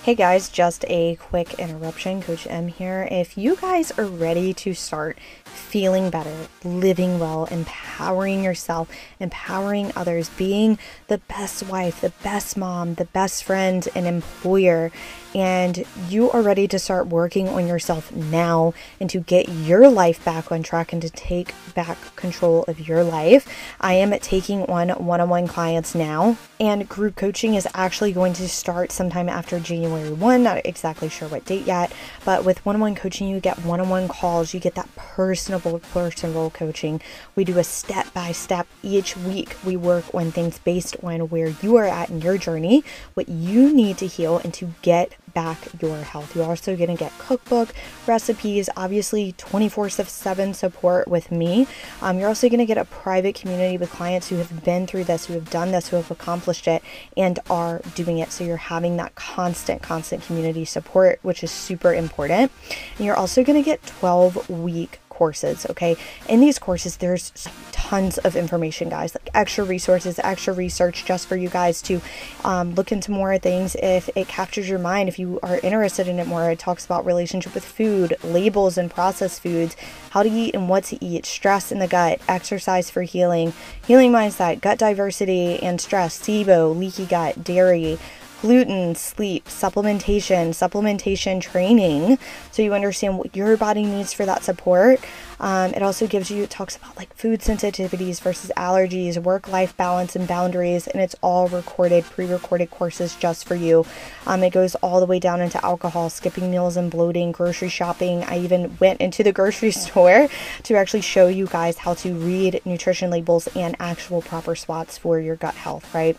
Hey 0.10 0.16
guys, 0.16 0.50
just 0.50 0.86
a 0.88 1.18
quick 1.18 1.60
interruption. 1.60 2.24
Coach 2.24 2.48
M 2.50 2.68
here. 2.68 3.08
If 3.12 3.38
you 3.38 3.56
guys 3.56 3.92
are 3.92 4.08
ready 4.08 4.56
to 4.56 4.74
start 4.74 5.20
feeling 5.46 6.10
better, 6.10 6.36
living 6.63 7.20
well, 7.20 7.46
empowering 7.51 8.44
yourself, 8.44 8.89
empowering 9.20 9.92
others, 9.96 10.30
being 10.30 10.80
the 11.10 11.20
best 11.20 11.62
wife, 11.62 12.01
the 12.01 12.12
best 12.24 12.58
mom, 12.58 12.96
the 12.96 13.06
best 13.06 13.44
friend, 13.44 13.88
and 13.94 14.08
employer, 14.08 14.92
and 15.36 15.86
you 16.07 16.31
are 16.31 16.41
ready 16.41 16.67
to 16.67 16.79
start 16.79 17.07
working 17.07 17.48
on 17.50 17.67
yourself 17.67 18.12
now 18.12 18.74
and 19.00 19.09
to 19.09 19.19
get 19.19 19.48
your 19.50 19.89
life 19.89 20.24
back 20.25 20.51
on 20.51 20.63
track 20.63 20.91
and 20.91 21.01
to 21.01 21.09
take 21.09 21.53
back 21.75 21.98
control 22.15 22.63
of 22.67 22.88
your 22.88 23.03
life, 23.03 23.48
I 23.79 23.93
am 23.93 24.12
taking 24.19 24.63
on 24.65 24.89
one 24.89 25.21
on 25.21 25.29
one 25.29 25.48
clients 25.48 25.93
now. 25.93 26.38
And 26.59 26.89
group 26.89 27.15
coaching 27.15 27.55
is 27.55 27.67
actually 27.74 28.12
going 28.12 28.33
to 28.33 28.50
start 28.50 28.91
sometime 28.91 29.29
after 29.29 29.59
January 29.59 30.12
1. 30.12 30.43
Not 30.43 30.65
exactly 30.65 31.09
sure 31.09 31.29
what 31.29 31.45
date 31.45 31.65
yet, 31.65 31.93
but 32.25 32.43
with 32.43 32.65
one 32.65 32.75
on 32.75 32.81
one 32.81 32.95
coaching, 32.95 33.27
you 33.27 33.39
get 33.39 33.63
one 33.63 33.79
on 33.79 33.89
one 33.89 34.07
calls, 34.07 34.53
you 34.53 34.59
get 34.59 34.75
that 34.75 34.93
personable, 34.95 35.79
personable 35.79 36.50
coaching. 36.50 37.01
We 37.36 37.43
do 37.43 37.59
a 37.59 37.63
step 37.63 38.13
by 38.13 38.31
step 38.31 38.67
each 38.83 39.15
week. 39.15 39.55
We 39.63 39.75
work 39.75 40.05
on 40.13 40.31
things 40.31 40.59
based 40.59 40.98
on 41.03 41.29
where 41.29 41.53
you 41.62 41.75
are 41.77 41.86
at 41.86 42.09
in 42.09 42.21
your 42.21 42.38
journey, 42.38 42.83
what 43.13 43.29
you 43.29 43.74
need 43.74 43.98
to 44.00 44.07
heal, 44.07 44.39
and 44.39 44.53
to 44.55 44.74
get 44.81 45.15
back 45.33 45.57
your 45.81 45.98
health. 45.98 46.36
You're 46.36 46.45
also 46.45 46.75
going 46.75 46.89
to 46.89 46.95
get 46.95 47.12
cookbook 47.17 47.74
recipes, 48.07 48.69
obviously 48.75 49.33
24 49.38 49.89
7 49.89 50.53
support 50.53 51.07
with 51.07 51.31
me. 51.31 51.67
Um, 52.01 52.19
you're 52.19 52.27
also 52.27 52.50
going 52.50 52.59
to 52.59 52.65
get 52.65 52.77
a 52.77 52.86
private 52.86 53.36
community 53.36 53.77
with 53.77 53.91
clients 53.91 54.29
who 54.29 54.38
have 54.38 54.63
been 54.63 54.88
through 54.88 55.05
this, 55.05 55.25
who 55.25 55.33
have 55.33 55.50
done 55.50 55.71
this, 55.71 55.89
who 55.89 55.95
have 55.95 56.12
accomplished 56.12 56.67
it, 56.67 56.83
and 57.17 57.39
are 57.50 57.81
doing 57.95 58.19
it. 58.19 58.31
So 58.31 58.43
you're 58.43 58.57
having 58.57 58.98
that 58.98 59.15
constant, 59.15 59.81
constant 59.81 60.24
community 60.24 60.65
support, 60.65 61.19
which 61.21 61.43
is 61.43 61.51
super 61.51 61.93
important. 61.93 62.51
And 62.98 63.05
you're 63.05 63.15
also 63.15 63.43
going 63.43 63.62
to 63.62 63.65
get 63.65 63.86
12 63.86 64.50
week 64.50 65.00
courses, 65.20 65.66
okay? 65.70 65.98
In 66.30 66.40
these 66.40 66.58
courses, 66.58 66.96
there's 66.98 67.34
tons 67.74 68.18
of 68.20 68.38
information, 68.38 68.88
guys, 68.88 69.14
like 69.14 69.30
extra 69.34 69.66
resources, 69.66 70.18
extra 70.24 70.54
research 70.54 71.04
just 71.04 71.28
for 71.28 71.36
you 71.36 71.50
guys 71.50 71.82
to 71.82 72.02
um, 72.46 72.74
look 72.76 72.94
into 72.94 73.12
more 73.12 73.38
things 73.38 73.76
if 73.84 74.10
it 74.16 74.30
captures 74.30 74.70
your 74.70 74.80
mind, 74.80 75.10
if 75.10 75.20
you 75.20 75.38
are 75.44 75.60
interested 75.62 76.08
in 76.08 76.20
it 76.20 76.28
more. 76.28 76.50
It 76.50 76.58
talks 76.58 76.86
about 76.86 77.06
relationship 77.06 77.54
with 77.54 77.66
food, 77.66 78.16
labels 78.24 78.78
and 78.78 78.90
processed 78.90 79.42
foods, 79.44 79.76
how 80.12 80.24
to 80.24 80.30
eat 80.30 80.56
and 80.56 80.70
what 80.70 80.86
to 80.86 81.04
eat, 81.04 81.26
stress 81.26 81.70
in 81.70 81.80
the 81.80 81.88
gut, 81.88 82.22
exercise 82.30 82.90
for 82.90 83.02
healing, 83.02 83.52
healing 83.86 84.14
mindset, 84.14 84.62
gut 84.62 84.80
diversity 84.80 85.62
and 85.62 85.82
stress, 85.82 86.18
SIBO, 86.18 86.74
leaky 86.80 87.06
gut, 87.06 87.44
dairy, 87.44 88.00
gluten, 88.41 88.96
sleep, 88.96 89.46
supplementation, 89.46 90.50
supplementation 90.50 91.41
training, 91.41 92.17
so 92.51 92.62
you 92.62 92.74
understand 92.74 93.17
what 93.17 93.36
your 93.36 93.58
body 93.58 93.84
needs 93.86 94.13
for 94.13 94.25
that 94.25 94.43
support. 94.43 95.00
Um, 95.39 95.74
it 95.74 95.81
also 95.81 96.08
gives 96.08 96.29
you, 96.29 96.43
it 96.43 96.50
talks 96.50 96.75
about 96.75 96.98
like 96.98 97.13
food 97.15 97.41
sensitivities 97.41 98.22
versus 98.22 98.51
allergies, 98.58 99.17
work 99.17 99.48
life 99.48 99.75
balance 99.77 100.15
and 100.15 100.27
boundaries, 100.27 100.88
and 100.88 101.01
it's 101.01 101.15
all 101.22 101.48
recorded, 101.48 102.03
pre 102.05 102.25
recorded 102.25 102.69
courses 102.72 103.15
just 103.15 103.48
for 103.48 103.55
you. 103.55 103.86
Um, 104.25 104.43
it 104.43 104.51
goes 104.51 104.75
all 104.75 105.00
the 105.00 105.05
way 105.05 105.19
down 105.19 105.41
into 105.41 105.63
alcohol, 105.63 106.10
skipping 106.10 106.51
meals 106.51 106.77
and 106.77 106.91
bloating, 106.91 107.31
grocery 107.31 107.69
shopping. 107.69 108.24
I 108.24 108.39
even 108.39 108.77
went 108.79 109.01
into 109.01 109.24
the 109.24 109.31
grocery 109.39 109.72
store 109.72 110.27
to 110.63 110.75
actually 110.75 111.01
show 111.01 111.27
you 111.27 111.48
guys 111.48 111.77
how 111.77 111.93
to 111.96 112.13
read 112.13 112.62
nutrition 112.65 113.10
labels 113.10 113.48
and 113.55 113.75
actual 113.79 114.22
proper 114.22 114.55
spots 114.55 114.98
for 114.98 115.19
your 115.19 115.36
gut 115.36 115.55
health, 115.55 115.93
right? 115.93 116.17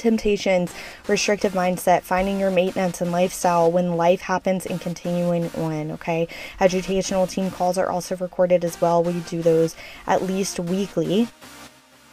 Temptations, 0.00 0.74
restrictive 1.06 1.52
mindset, 1.52 2.02
finding 2.02 2.40
your 2.40 2.50
maintenance 2.50 3.00
and 3.00 3.12
lifestyle 3.12 3.70
when 3.70 3.96
life 3.96 4.22
happens 4.22 4.66
and 4.66 4.80
continuing 4.80 5.50
on. 5.50 5.92
Okay. 5.92 6.26
Educational 6.58 7.26
team 7.26 7.50
calls 7.50 7.78
are 7.78 7.90
also 7.90 8.16
recorded 8.16 8.64
as 8.64 8.80
well. 8.80 9.02
We 9.02 9.20
do 9.20 9.42
those 9.42 9.76
at 10.06 10.22
least 10.22 10.58
weekly. 10.58 11.28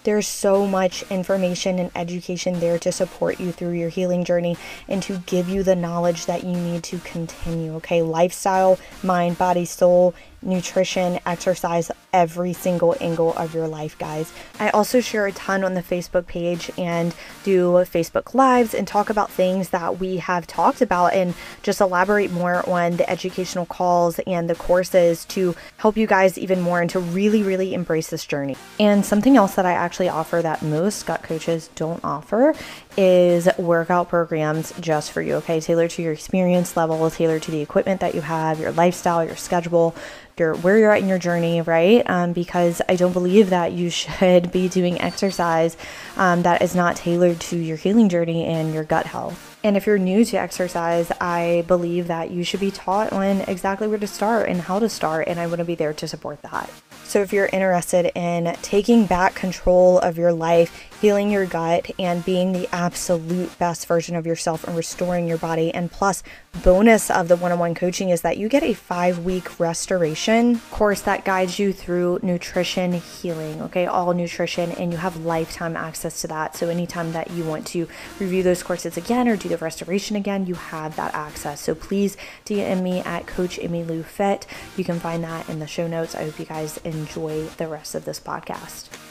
There's 0.04 0.28
so 0.28 0.66
much 0.66 1.04
information 1.12 1.80
and 1.80 1.92
education 1.94 2.62
there 2.62 2.80
to 2.80 2.94
support 2.94 3.42
you 3.42 3.52
through 3.52 3.74
your 3.74 3.90
healing 3.90 4.24
journey 4.24 4.56
and 4.88 5.04
to 5.04 5.18
give 5.26 5.50
you 5.50 5.64
the 5.64 5.76
knowledge 5.76 6.28
that 6.28 6.46
you 6.46 6.56
need 6.56 6.84
to 6.84 7.00
continue. 7.00 7.74
Okay. 7.76 8.02
Lifestyle, 8.02 8.80
mind, 9.04 9.38
body, 9.38 9.66
soul, 9.66 10.14
nutrition, 10.42 11.20
exercise, 11.26 11.92
every 12.14 12.54
single 12.54 12.96
angle 13.02 13.34
of 13.34 13.54
your 13.54 13.68
life, 13.68 13.98
guys. 13.98 14.32
I 14.60 14.70
also 14.70 15.02
share 15.02 15.28
a 15.28 15.32
ton 15.32 15.64
on 15.64 15.74
the 15.74 15.84
Facebook 15.84 16.28
page 16.28 16.72
and 16.78 17.14
do 17.44 17.74
Facebook 17.86 18.34
Lives 18.34 18.74
and 18.74 18.88
talk 18.88 19.10
about 19.10 19.30
things 19.30 19.70
that 19.70 20.00
we 20.00 20.18
have 20.18 20.48
talked 20.48 20.82
about 20.82 21.14
and 21.14 21.34
just 21.64 21.82
elaborate 21.82 22.32
more 22.32 22.68
on 22.70 22.98
the 22.98 23.10
educational 23.10 23.66
calls 23.66 24.20
and 24.20 24.50
the 24.50 24.56
courses 24.56 25.26
to 25.26 25.56
help 25.78 25.98
you 25.98 26.08
guys 26.08 26.38
even 26.38 26.62
more 26.62 26.82
and 26.82 26.90
to 26.90 27.00
really, 27.00 27.44
really 27.44 27.74
embrace 27.74 28.10
this 28.10 28.26
journey. 28.26 28.56
And 28.80 29.06
something 29.06 29.38
else 29.38 29.56
that 29.56 29.66
I 29.66 29.74
actually 29.74 30.10
offer 30.10 30.42
that 30.42 30.62
most 30.62 31.06
gut 31.06 31.24
coaches 31.24 31.70
don't 31.76 32.04
offer 32.04 32.54
is 32.98 33.48
workout 33.58 34.10
programs 34.10 34.74
just 34.80 35.12
for 35.12 35.22
you, 35.22 35.36
okay? 35.36 35.60
Tailored 35.60 35.92
to 35.92 36.02
your 36.02 36.14
experience 36.14 36.76
level, 36.76 37.10
tailored 37.12 37.44
to 37.44 37.52
the 37.52 37.62
equipment 37.62 38.02
that 38.02 38.16
you 38.16 38.22
have, 38.22 38.60
your 38.60 38.72
lifestyle, 38.72 39.24
your 39.24 39.36
schedule, 39.36 39.96
your 40.38 40.56
where 40.56 40.78
you're 40.78 40.92
at 40.92 41.02
in 41.02 41.08
your 41.08 41.20
journey, 41.20 41.62
right? 41.62 42.08
Um, 42.10 42.34
because 42.34 42.82
I 42.90 42.96
don't 42.96 43.14
believe 43.14 43.52
that 43.52 43.72
you 43.74 43.90
should 43.92 44.52
be 44.52 44.68
doing 44.68 45.00
exercise 45.00 45.78
um, 46.16 46.42
that 46.44 46.62
is 46.62 46.76
not 46.76 46.96
tailored 46.96 47.40
to 47.42 47.58
your 47.58 47.78
healing 47.78 48.10
journey 48.10 48.46
and 48.46 48.74
your 48.74 48.84
gut 48.84 49.06
health. 49.06 49.58
And 49.64 49.76
if 49.76 49.86
you're 49.86 49.98
new 49.98 50.24
to 50.26 50.38
exercise, 50.38 51.12
I 51.20 51.66
believe 51.68 52.08
that 52.08 52.32
you 52.32 52.44
should 52.44 52.60
be 52.60 52.72
taught 52.72 53.12
on 53.12 53.42
exactly 53.42 53.88
where 53.88 53.98
to 53.98 54.08
start 54.08 54.50
and 54.50 54.62
how 54.62 54.80
to 54.80 54.88
start, 54.88 55.28
and 55.28 55.40
I 55.40 55.48
want 55.48 55.60
to 55.60 55.66
be 55.66 55.76
there 55.76 55.94
to 55.94 56.08
support 56.08 56.42
that. 56.44 56.70
So, 57.04 57.22
if 57.22 57.32
you're 57.32 57.50
interested 57.52 58.12
in 58.16 58.56
taking 58.62 59.06
back 59.06 59.34
control 59.34 60.00
of 60.00 60.18
your 60.18 60.34
life, 60.34 60.88
healing 61.02 61.32
your 61.32 61.46
gut, 61.46 61.90
and 62.00 62.26
being 62.26 62.52
the 62.52 62.68
absolute 62.74 63.58
best 63.60 63.88
version 63.88 64.16
of 64.16 64.26
yourself 64.26 64.64
and 64.64 64.76
restoring 64.76 65.28
your 65.28 65.38
body, 65.38 65.74
and 65.74 65.92
plus, 65.92 66.24
bonus 66.64 67.12
of 67.12 67.28
the 67.28 67.36
one 67.36 67.52
on 67.52 67.60
one 67.60 67.76
coaching 67.76 68.10
is 68.10 68.22
that 68.22 68.38
you 68.38 68.50
get 68.50 68.64
a 68.64 68.74
five 68.74 69.20
week 69.20 69.60
restoration 69.60 70.60
course 70.72 71.02
that 71.02 71.24
guides 71.24 71.60
you 71.60 71.72
through 71.72 72.20
nutrition 72.24 72.94
healing, 72.94 73.62
okay, 73.62 73.86
all 73.86 74.14
nutrition, 74.14 74.72
and 74.72 74.92
you 74.92 74.98
have 74.98 75.18
lifetime 75.18 75.78
access 75.78 76.22
to 76.22 76.28
that. 76.28 76.56
So, 76.56 76.70
anytime 76.70 77.12
that 77.12 77.32
you 77.32 77.44
want 77.44 77.68
to 77.68 77.88
review 78.20 78.44
those 78.44 78.64
courses 78.64 78.98
again 78.98 79.28
or 79.28 79.36
do 79.36 79.50
the 79.50 79.58
restoration 79.58 80.16
again, 80.16 80.46
you 80.46 80.56
have 80.56 80.96
that 80.96 81.14
access. 81.14 81.62
So, 81.62 81.76
please 81.76 82.18
DM 82.46 82.82
me 82.82 83.00
at 83.02 83.28
Coach 83.28 83.60
Emmy 83.60 83.84
Lou 83.84 84.04
Fit. 84.04 84.48
You 84.76 84.84
can 84.84 85.00
find 85.00 85.24
that 85.24 85.48
in 85.50 85.60
the 85.60 85.68
show 85.68 85.88
notes. 85.88 86.16
I 86.16 86.26
hope 86.26 86.40
you 86.40 86.46
guys 86.46 86.78
enjoy 86.78 87.46
the 87.58 87.68
rest 87.68 87.96
of 87.96 88.06
this 88.06 88.20
podcast. 88.20 89.07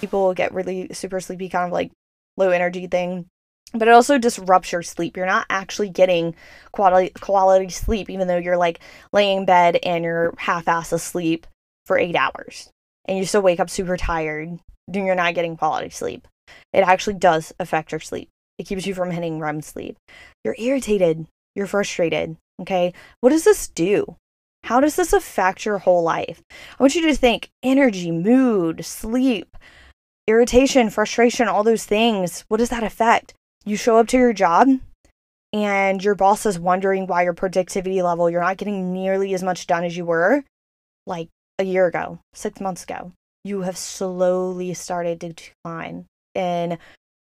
People 0.00 0.34
get 0.34 0.54
really 0.54 0.88
super 0.92 1.20
sleepy, 1.20 1.48
kind 1.48 1.66
of 1.66 1.72
like 1.72 1.90
low 2.36 2.50
energy 2.50 2.86
thing 2.86 3.26
but 3.72 3.88
it 3.88 3.94
also 3.94 4.18
disrupts 4.18 4.72
your 4.72 4.82
sleep. 4.82 5.16
You're 5.16 5.26
not 5.26 5.46
actually 5.50 5.90
getting 5.90 6.34
quality 6.72 7.10
quality 7.20 7.68
sleep, 7.68 8.08
even 8.10 8.28
though 8.28 8.36
you're 8.36 8.56
like 8.56 8.80
laying 9.12 9.38
in 9.38 9.44
bed 9.44 9.78
and 9.82 10.04
you're 10.04 10.34
half 10.38 10.68
ass 10.68 10.92
asleep 10.92 11.46
for 11.84 11.98
eight 11.98 12.16
hours, 12.16 12.70
and 13.06 13.18
you 13.18 13.24
still 13.24 13.42
wake 13.42 13.60
up 13.60 13.70
super 13.70 13.96
tired. 13.96 14.58
Then 14.88 15.04
you're 15.04 15.14
not 15.14 15.34
getting 15.34 15.56
quality 15.56 15.90
sleep. 15.90 16.28
It 16.72 16.80
actually 16.80 17.14
does 17.14 17.52
affect 17.58 17.92
your 17.92 18.00
sleep. 18.00 18.28
It 18.58 18.64
keeps 18.64 18.86
you 18.86 18.94
from 18.94 19.10
hitting 19.10 19.40
REM 19.40 19.62
sleep. 19.62 19.96
You're 20.44 20.56
irritated. 20.58 21.26
You're 21.54 21.66
frustrated. 21.66 22.36
Okay, 22.60 22.94
what 23.20 23.30
does 23.30 23.44
this 23.44 23.68
do? 23.68 24.16
How 24.64 24.80
does 24.80 24.96
this 24.96 25.12
affect 25.12 25.64
your 25.64 25.78
whole 25.78 26.02
life? 26.02 26.42
I 26.50 26.82
want 26.82 26.94
you 26.94 27.02
to 27.02 27.14
think 27.14 27.50
energy, 27.62 28.10
mood, 28.10 28.84
sleep, 28.84 29.56
irritation, 30.26 30.90
frustration, 30.90 31.48
all 31.48 31.62
those 31.62 31.84
things. 31.84 32.44
What 32.48 32.58
does 32.58 32.70
that 32.70 32.82
affect? 32.82 33.34
You 33.64 33.76
show 33.76 33.98
up 33.98 34.08
to 34.08 34.18
your 34.18 34.32
job 34.32 34.68
and 35.52 36.02
your 36.02 36.14
boss 36.14 36.46
is 36.46 36.58
wondering 36.58 37.06
why 37.06 37.22
your 37.22 37.32
productivity 37.32 38.02
level, 38.02 38.28
you're 38.28 38.40
not 38.40 38.56
getting 38.56 38.92
nearly 38.92 39.34
as 39.34 39.42
much 39.42 39.66
done 39.66 39.84
as 39.84 39.96
you 39.96 40.04
were 40.04 40.44
like 41.06 41.28
a 41.58 41.64
year 41.64 41.86
ago, 41.86 42.18
six 42.34 42.60
months 42.60 42.82
ago. 42.82 43.12
You 43.44 43.62
have 43.62 43.76
slowly 43.76 44.74
started 44.74 45.20
to 45.20 45.32
decline 45.32 46.06
in 46.34 46.78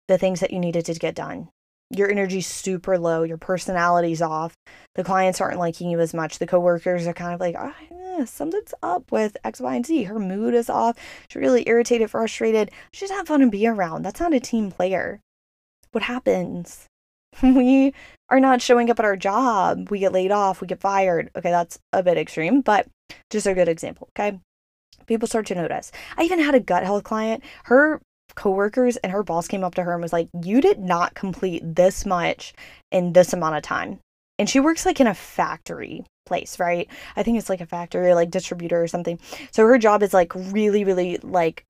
the 0.08 0.18
things 0.18 0.40
that 0.40 0.50
you 0.50 0.58
needed 0.58 0.84
to 0.86 0.94
get 0.94 1.14
done 1.14 1.48
your 1.90 2.10
energy's 2.10 2.46
super 2.46 2.98
low, 2.98 3.22
your 3.24 3.36
personality's 3.36 4.22
off, 4.22 4.54
the 4.94 5.04
clients 5.04 5.40
aren't 5.40 5.58
liking 5.58 5.90
you 5.90 6.00
as 6.00 6.14
much, 6.14 6.38
the 6.38 6.46
coworkers 6.46 7.06
are 7.06 7.12
kind 7.12 7.34
of 7.34 7.40
like, 7.40 7.56
oh, 7.58 7.74
yeah, 7.90 8.24
something's 8.24 8.74
up 8.82 9.10
with 9.10 9.36
X, 9.44 9.60
Y, 9.60 9.74
and 9.74 9.86
Z. 9.86 10.04
Her 10.04 10.18
mood 10.18 10.54
is 10.54 10.70
off. 10.70 10.96
She's 11.28 11.40
really 11.40 11.68
irritated, 11.68 12.10
frustrated. 12.10 12.70
She's 12.92 13.10
not 13.10 13.26
fun 13.26 13.40
to 13.40 13.50
be 13.50 13.66
around. 13.66 14.02
That's 14.02 14.20
not 14.20 14.34
a 14.34 14.40
team 14.40 14.70
player. 14.70 15.20
What 15.92 16.04
happens? 16.04 16.86
we 17.42 17.92
are 18.28 18.40
not 18.40 18.62
showing 18.62 18.90
up 18.90 18.98
at 18.98 19.04
our 19.04 19.16
job. 19.16 19.90
We 19.90 19.98
get 19.98 20.12
laid 20.12 20.30
off, 20.30 20.60
we 20.60 20.66
get 20.66 20.80
fired. 20.80 21.30
Okay, 21.36 21.50
that's 21.50 21.78
a 21.92 22.02
bit 22.02 22.18
extreme, 22.18 22.60
but 22.60 22.86
just 23.30 23.46
a 23.46 23.54
good 23.54 23.68
example. 23.68 24.08
Okay. 24.16 24.38
People 25.06 25.26
start 25.26 25.46
to 25.46 25.54
notice. 25.54 25.90
I 26.16 26.22
even 26.22 26.38
had 26.38 26.54
a 26.54 26.60
gut 26.60 26.84
health 26.84 27.04
client. 27.04 27.42
Her 27.64 28.00
coworkers 28.40 28.96
and 28.98 29.12
her 29.12 29.22
boss 29.22 29.46
came 29.46 29.62
up 29.62 29.74
to 29.74 29.82
her 29.82 29.92
and 29.92 30.02
was 30.02 30.14
like, 30.14 30.28
"You 30.42 30.62
did 30.62 30.80
not 30.80 31.14
complete 31.14 31.62
this 31.62 32.06
much 32.06 32.54
in 32.90 33.12
this 33.12 33.34
amount 33.34 33.56
of 33.56 33.62
time." 33.62 33.98
And 34.38 34.48
she 34.48 34.60
works 34.60 34.86
like 34.86 34.98
in 35.00 35.06
a 35.06 35.14
factory 35.14 36.06
place, 36.26 36.58
right? 36.58 36.88
I 37.16 37.22
think 37.22 37.36
it's 37.38 37.50
like 37.50 37.60
a 37.60 37.66
factory, 37.66 38.14
like 38.14 38.30
distributor 38.30 38.82
or 38.82 38.88
something. 38.88 39.20
So 39.50 39.66
her 39.66 39.78
job 39.78 40.02
is 40.02 40.14
like 40.14 40.32
really, 40.34 40.84
really 40.84 41.18
like 41.18 41.64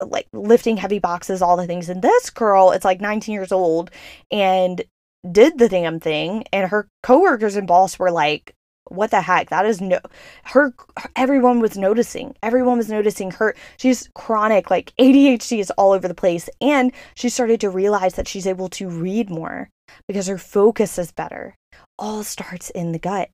like 0.00 0.26
lifting 0.32 0.78
heavy 0.78 0.98
boxes, 0.98 1.42
all 1.42 1.58
the 1.58 1.66
things. 1.66 1.88
And 1.90 2.00
this 2.02 2.30
girl, 2.30 2.70
it's 2.72 2.84
like 2.84 3.00
19 3.02 3.34
years 3.34 3.52
old 3.52 3.90
and 4.30 4.82
did 5.30 5.58
the 5.58 5.68
damn 5.68 6.00
thing. 6.00 6.44
And 6.52 6.70
her 6.70 6.88
coworkers 7.02 7.56
and 7.56 7.68
boss 7.68 7.98
were 7.98 8.10
like, 8.10 8.54
what 8.88 9.10
the 9.10 9.22
heck? 9.22 9.50
That 9.50 9.66
is 9.66 9.80
no 9.80 9.98
her 10.44 10.74
everyone 11.16 11.60
was 11.60 11.76
noticing 11.76 12.34
everyone 12.42 12.78
was 12.78 12.88
noticing 12.88 13.30
her 13.32 13.54
she's 13.76 14.08
chronic 14.14 14.70
like 14.70 14.92
adhd 14.98 15.58
is 15.58 15.70
all 15.72 15.92
over 15.92 16.06
the 16.06 16.14
place 16.14 16.48
and 16.60 16.92
she 17.14 17.28
started 17.28 17.60
to 17.60 17.70
realize 17.70 18.14
that 18.14 18.28
she's 18.28 18.46
able 18.46 18.68
to 18.68 18.88
read 18.88 19.30
more 19.30 19.70
because 20.06 20.26
her 20.26 20.38
focus 20.38 20.98
is 20.98 21.12
better. 21.12 21.56
All 21.98 22.24
starts 22.24 22.70
in 22.70 22.92
the 22.92 22.98
gut 22.98 23.30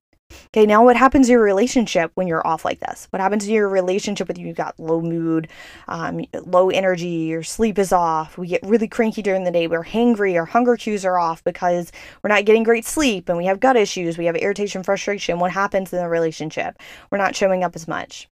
Okay, 0.47 0.65
now 0.65 0.83
what 0.83 0.95
happens 0.95 1.27
to 1.27 1.31
your 1.31 1.41
relationship 1.41 2.11
when 2.15 2.27
you're 2.27 2.45
off 2.45 2.65
like 2.65 2.79
this? 2.79 3.07
What 3.11 3.21
happens 3.21 3.45
to 3.45 3.51
your 3.51 3.69
relationship 3.69 4.27
with 4.27 4.37
you? 4.37 4.47
You've 4.47 4.55
got 4.55 4.79
low 4.79 5.01
mood, 5.01 5.47
um, 5.87 6.25
low 6.45 6.69
energy, 6.69 7.07
your 7.07 7.43
sleep 7.43 7.79
is 7.79 7.91
off. 7.91 8.37
We 8.37 8.47
get 8.47 8.63
really 8.63 8.87
cranky 8.87 9.21
during 9.21 9.43
the 9.43 9.51
day. 9.51 9.67
We're 9.67 9.83
hangry, 9.83 10.35
our 10.37 10.45
hunger 10.45 10.77
cues 10.77 11.05
are 11.05 11.19
off 11.19 11.43
because 11.43 11.91
we're 12.21 12.29
not 12.29 12.45
getting 12.45 12.63
great 12.63 12.85
sleep 12.85 13.29
and 13.29 13.37
we 13.37 13.45
have 13.45 13.59
gut 13.59 13.75
issues. 13.75 14.17
We 14.17 14.25
have 14.25 14.35
irritation, 14.35 14.83
frustration. 14.83 15.39
What 15.39 15.51
happens 15.51 15.93
in 15.93 15.99
the 15.99 16.09
relationship? 16.09 16.77
We're 17.09 17.17
not 17.17 17.35
showing 17.35 17.63
up 17.63 17.75
as 17.75 17.87
much. 17.87 18.27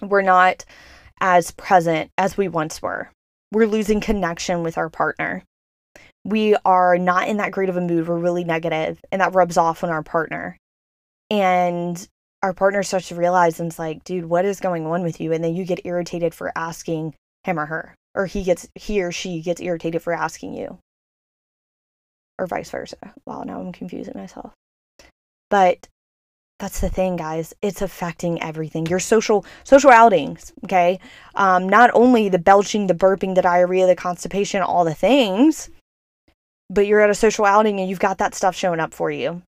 We're 0.00 0.22
not 0.22 0.64
as 1.20 1.50
present 1.52 2.10
as 2.18 2.36
we 2.36 2.48
once 2.48 2.82
were. 2.82 3.10
We're 3.52 3.66
losing 3.66 4.00
connection 4.00 4.62
with 4.62 4.78
our 4.78 4.88
partner. 4.88 5.44
We 6.24 6.56
are 6.64 6.98
not 6.98 7.28
in 7.28 7.36
that 7.38 7.52
great 7.52 7.68
of 7.68 7.76
a 7.76 7.80
mood. 7.80 8.08
We're 8.08 8.16
really 8.16 8.44
negative, 8.44 9.04
and 9.10 9.20
that 9.20 9.34
rubs 9.34 9.56
off 9.56 9.82
on 9.84 9.90
our 9.90 10.02
partner 10.02 10.58
and 11.32 12.06
our 12.42 12.52
partner 12.52 12.82
starts 12.82 13.08
to 13.08 13.14
realize 13.14 13.58
and 13.58 13.70
it's 13.70 13.78
like, 13.78 14.04
dude, 14.04 14.26
what 14.26 14.44
is 14.44 14.60
going 14.60 14.86
on 14.86 15.02
with 15.02 15.18
you? 15.18 15.32
And 15.32 15.42
then 15.42 15.54
you 15.54 15.64
get 15.64 15.86
irritated 15.86 16.34
for 16.34 16.52
asking 16.54 17.14
him 17.44 17.58
or 17.58 17.66
her, 17.66 17.94
or 18.14 18.26
he 18.26 18.44
gets 18.44 18.68
he 18.74 19.02
or 19.02 19.10
she 19.10 19.40
gets 19.40 19.60
irritated 19.60 20.02
for 20.02 20.12
asking 20.12 20.52
you, 20.52 20.78
or 22.38 22.46
vice 22.46 22.70
versa. 22.70 23.14
Wow, 23.24 23.44
now 23.44 23.60
I'm 23.60 23.72
confusing 23.72 24.12
myself. 24.14 24.52
But 25.48 25.88
that's 26.58 26.80
the 26.80 26.90
thing, 26.90 27.16
guys. 27.16 27.54
It's 27.62 27.80
affecting 27.80 28.42
everything. 28.42 28.84
Your 28.86 29.00
social 29.00 29.46
social 29.64 29.90
outings, 29.90 30.52
okay? 30.64 31.00
Um, 31.34 31.66
not 31.66 31.90
only 31.94 32.28
the 32.28 32.38
belching, 32.38 32.88
the 32.88 32.94
burping, 32.94 33.34
the 33.34 33.42
diarrhea, 33.42 33.86
the 33.86 33.96
constipation, 33.96 34.60
all 34.60 34.84
the 34.84 34.94
things, 34.94 35.70
but 36.68 36.86
you're 36.86 37.00
at 37.00 37.10
a 37.10 37.14
social 37.14 37.46
outing 37.46 37.80
and 37.80 37.88
you've 37.88 38.00
got 38.00 38.18
that 38.18 38.34
stuff 38.34 38.54
showing 38.54 38.80
up 38.80 38.92
for 38.92 39.10
you. 39.10 39.42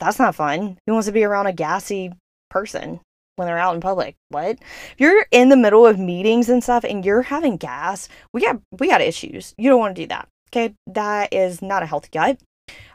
That's 0.00 0.18
not 0.18 0.34
fun. 0.34 0.78
Who 0.86 0.94
wants 0.94 1.06
to 1.06 1.12
be 1.12 1.24
around 1.24 1.46
a 1.46 1.52
gassy 1.52 2.12
person 2.48 3.00
when 3.36 3.46
they're 3.46 3.58
out 3.58 3.74
in 3.74 3.80
public? 3.80 4.16
What? 4.30 4.58
If 4.58 4.94
you're 4.98 5.26
in 5.30 5.50
the 5.50 5.56
middle 5.56 5.86
of 5.86 5.98
meetings 5.98 6.48
and 6.48 6.62
stuff 6.62 6.84
and 6.84 7.04
you're 7.04 7.22
having 7.22 7.58
gas, 7.58 8.08
we 8.32 8.40
got 8.40 8.60
we 8.78 8.88
got 8.88 9.02
issues. 9.02 9.54
You 9.58 9.70
don't 9.70 9.78
want 9.78 9.94
to 9.94 10.02
do 10.02 10.08
that. 10.08 10.28
Okay? 10.48 10.74
That 10.86 11.32
is 11.32 11.62
not 11.62 11.82
a 11.82 11.86
healthy 11.86 12.08
gut. 12.12 12.38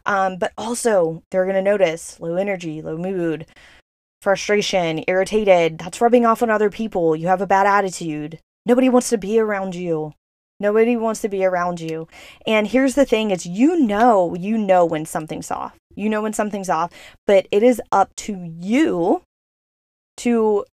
Um, 0.06 0.38
but 0.38 0.52
also 0.58 1.24
they're 1.32 1.46
gonna 1.46 1.62
notice 1.62 2.20
low 2.20 2.36
energy, 2.36 2.82
low 2.82 2.98
mood, 2.98 3.46
frustration, 4.22 5.04
irritated. 5.08 5.78
That's 5.78 6.02
rubbing 6.02 6.26
off 6.26 6.42
on 6.42 6.50
other 6.50 6.70
people. 6.70 7.16
You 7.16 7.28
have 7.28 7.42
a 7.42 7.48
bad 7.48 7.68
attitude. 7.68 8.40
Nobody 8.66 8.90
wants 8.90 9.10
to 9.10 9.18
be 9.18 9.40
around 9.40 9.76
you. 9.76 10.14
Nobody 10.60 10.96
wants 10.96 11.22
to 11.22 11.30
be 11.30 11.44
around 11.44 11.82
you. 11.82 12.08
And 12.48 12.68
here's 12.68 12.96
the 12.96 13.06
thing 13.06 13.32
is 13.32 13.46
you 13.46 13.80
know, 13.80 14.36
you 14.36 14.58
know 14.58 14.86
when 14.86 15.06
something's 15.06 15.52
off. 15.52 15.76
You 15.96 16.10
know 16.10 16.22
when 16.22 16.34
something's 16.34 16.70
off, 16.70 16.92
but 17.28 17.48
it 17.52 17.64
is 17.64 17.82
up 17.92 18.16
to 18.18 18.52
you 18.60 19.22
to 20.18 20.66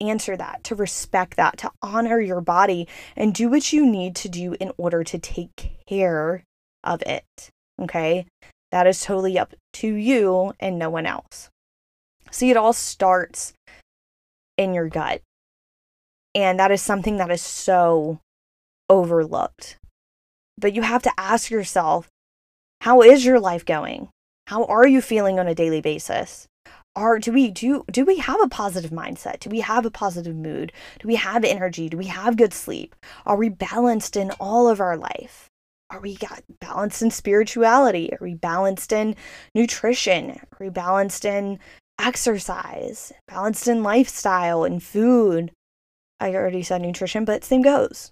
answer 0.00 0.36
that, 0.36 0.62
to 0.64 0.74
respect 0.74 1.36
that, 1.36 1.56
to 1.58 1.70
honor 1.82 2.20
your 2.20 2.40
body 2.40 2.86
and 3.16 3.34
do 3.34 3.48
what 3.48 3.72
you 3.72 3.86
need 3.86 4.14
to 4.16 4.28
do 4.28 4.54
in 4.60 4.72
order 4.76 5.02
to 5.04 5.18
take 5.18 5.78
care 5.86 6.42
of 6.84 7.02
it. 7.02 7.50
Okay? 7.80 8.26
That 8.70 8.86
is 8.86 9.02
totally 9.02 9.38
up 9.38 9.54
to 9.74 9.94
you 9.94 10.52
and 10.60 10.78
no 10.78 10.90
one 10.90 11.06
else. 11.06 11.50
See, 12.30 12.50
it 12.50 12.56
all 12.56 12.72
starts 12.72 13.54
in 14.56 14.74
your 14.74 14.88
gut. 14.88 15.22
And 16.34 16.58
that 16.58 16.70
is 16.70 16.82
something 16.82 17.16
that 17.16 17.30
is 17.30 17.40
so 17.40 18.18
overlooked. 18.88 19.78
But 20.58 20.74
you 20.74 20.82
have 20.82 21.02
to 21.02 21.12
ask 21.18 21.50
yourself 21.50 22.08
how 22.80 23.02
is 23.02 23.24
your 23.24 23.40
life 23.40 23.64
going? 23.64 24.08
How 24.46 24.64
are 24.64 24.86
you 24.86 25.00
feeling 25.00 25.38
on 25.38 25.48
a 25.48 25.54
daily 25.54 25.80
basis? 25.80 26.46
Are 26.94 27.18
do 27.18 27.32
we 27.32 27.50
do 27.50 27.84
do 27.90 28.04
we 28.04 28.18
have 28.18 28.40
a 28.40 28.48
positive 28.48 28.90
mindset? 28.90 29.40
Do 29.40 29.50
we 29.50 29.60
have 29.60 29.84
a 29.84 29.90
positive 29.90 30.34
mood? 30.34 30.72
Do 31.00 31.08
we 31.08 31.16
have 31.16 31.44
energy? 31.44 31.88
Do 31.88 31.98
we 31.98 32.06
have 32.06 32.38
good 32.38 32.54
sleep? 32.54 32.96
Are 33.26 33.36
we 33.36 33.50
balanced 33.50 34.16
in 34.16 34.30
all 34.40 34.68
of 34.68 34.80
our 34.80 34.96
life? 34.96 35.50
Are 35.90 36.00
we 36.00 36.16
got 36.16 36.42
balanced 36.60 37.02
in 37.02 37.10
spirituality? 37.10 38.10
Are 38.12 38.24
we 38.24 38.34
balanced 38.34 38.92
in 38.92 39.14
nutrition? 39.54 40.30
Are 40.30 40.58
we 40.58 40.68
balanced 40.70 41.24
in 41.24 41.58
exercise? 42.00 43.12
Balanced 43.28 43.68
in 43.68 43.82
lifestyle 43.82 44.64
and 44.64 44.82
food? 44.82 45.52
I 46.18 46.34
already 46.34 46.62
said 46.62 46.80
nutrition, 46.80 47.24
but 47.24 47.44
same 47.44 47.62
goes. 47.62 48.10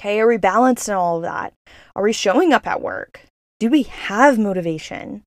Okay, 0.00 0.20
are 0.20 0.28
we 0.28 0.36
balanced 0.36 0.88
in 0.88 0.94
all 0.94 1.16
of 1.16 1.22
that? 1.22 1.52
Are 1.96 2.04
we 2.04 2.12
showing 2.12 2.52
up 2.52 2.66
at 2.66 2.80
work? 2.80 3.22
Do 3.58 3.68
we 3.68 3.82
have 3.82 4.38
motivation? 4.38 5.22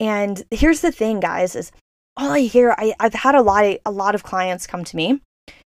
And 0.00 0.42
here's 0.50 0.80
the 0.80 0.90
thing, 0.90 1.20
guys, 1.20 1.54
is 1.54 1.70
all 2.16 2.32
I 2.32 2.40
hear, 2.40 2.74
I, 2.76 2.94
I've 2.98 3.14
had 3.14 3.36
a 3.36 3.42
lot 3.42 3.64
of 3.64 3.78
a 3.86 3.90
lot 3.92 4.14
of 4.14 4.24
clients 4.24 4.66
come 4.66 4.82
to 4.82 4.96
me. 4.96 5.20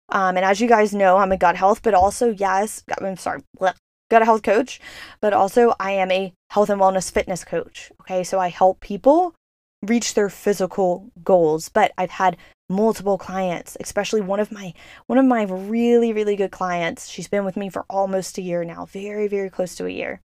Um, 0.07 0.37
and 0.37 0.45
as 0.45 0.61
you 0.61 0.67
guys 0.67 0.93
know, 0.93 1.17
I'm 1.17 1.31
a 1.31 1.37
gut 1.37 1.57
health, 1.57 1.81
but 1.83 1.93
also, 1.93 2.29
yes, 2.29 2.83
I'm 3.01 3.17
sorry, 3.17 3.41
bleh, 3.59 3.73
gut 4.09 4.23
health 4.23 4.43
coach, 4.43 4.79
but 5.21 5.33
also 5.33 5.75
I 5.79 5.91
am 5.91 6.11
a 6.11 6.33
health 6.51 6.69
and 6.69 6.79
wellness 6.79 7.11
fitness 7.11 7.43
coach. 7.43 7.91
Okay, 8.01 8.23
so 8.23 8.39
I 8.39 8.47
help 8.47 8.79
people 8.79 9.35
reach 9.81 10.13
their 10.13 10.29
physical 10.29 11.11
goals. 11.23 11.69
But 11.69 11.91
I've 11.97 12.11
had 12.11 12.37
multiple 12.69 13.17
clients, 13.17 13.75
especially 13.79 14.21
one 14.21 14.39
of 14.39 14.51
my 14.51 14.73
one 15.07 15.17
of 15.17 15.25
my 15.25 15.43
really 15.43 16.13
really 16.13 16.35
good 16.35 16.51
clients. 16.51 17.07
She's 17.09 17.27
been 17.27 17.45
with 17.45 17.57
me 17.57 17.69
for 17.69 17.85
almost 17.89 18.37
a 18.37 18.41
year 18.41 18.63
now, 18.63 18.85
very 18.85 19.27
very 19.27 19.49
close 19.49 19.75
to 19.75 19.85
a 19.85 19.89
year. 19.91 20.21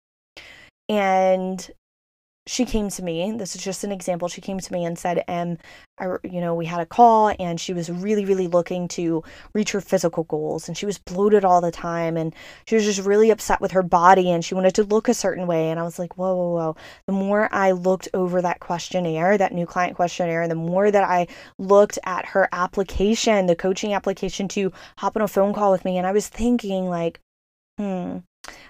And 0.89 1.69
she 2.45 2.65
came 2.65 2.89
to 2.89 3.01
me 3.03 3.31
this 3.37 3.55
is 3.55 3.63
just 3.63 3.83
an 3.83 3.91
example 3.91 4.27
she 4.27 4.41
came 4.41 4.59
to 4.59 4.73
me 4.73 4.83
and 4.83 4.99
said 4.99 5.23
um 5.27 5.57
I, 5.97 6.17
you 6.23 6.41
know 6.41 6.53
we 6.55 6.65
had 6.65 6.81
a 6.81 6.85
call 6.85 7.33
and 7.39 7.59
she 7.59 7.73
was 7.73 7.89
really 7.89 8.25
really 8.25 8.47
looking 8.47 8.87
to 8.89 9.23
reach 9.53 9.71
her 9.71 9.79
physical 9.79 10.25
goals 10.25 10.67
and 10.67 10.77
she 10.77 10.85
was 10.85 10.97
bloated 10.97 11.45
all 11.45 11.61
the 11.61 11.71
time 11.71 12.17
and 12.17 12.35
she 12.65 12.75
was 12.75 12.83
just 12.83 13.05
really 13.05 13.29
upset 13.29 13.61
with 13.61 13.71
her 13.71 13.83
body 13.83 14.29
and 14.29 14.43
she 14.43 14.55
wanted 14.55 14.75
to 14.75 14.83
look 14.83 15.07
a 15.07 15.13
certain 15.13 15.47
way. 15.47 15.69
And 15.69 15.79
i 15.79 15.83
was 15.83 15.99
like 15.99 16.17
whoa 16.17 16.35
whoa 16.35 16.55
whoa. 16.55 16.75
The 17.07 17.13
more 17.13 17.47
i 17.53 17.71
looked 17.71 18.09
over 18.13 18.41
that 18.41 18.59
questionnaire 18.59 19.37
that 19.37 19.53
new 19.53 19.65
client 19.65 19.95
questionnaire 19.95 20.41
and 20.41 20.51
the 20.51 20.55
more 20.55 20.91
that 20.91 21.03
i 21.03 21.27
looked 21.57 21.97
at 22.03 22.25
her 22.25 22.49
application 22.51 23.45
the 23.45 23.55
coaching 23.55 23.93
application 23.93 24.47
to 24.49 24.71
hop 24.97 25.15
on 25.15 25.21
a 25.21 25.27
phone 25.27 25.53
call 25.53 25.71
with 25.71 25.85
me 25.85 25.97
and 25.97 26.05
i 26.07 26.11
was 26.11 26.27
thinking 26.27 26.89
like 26.89 27.19
hmm 27.77 28.17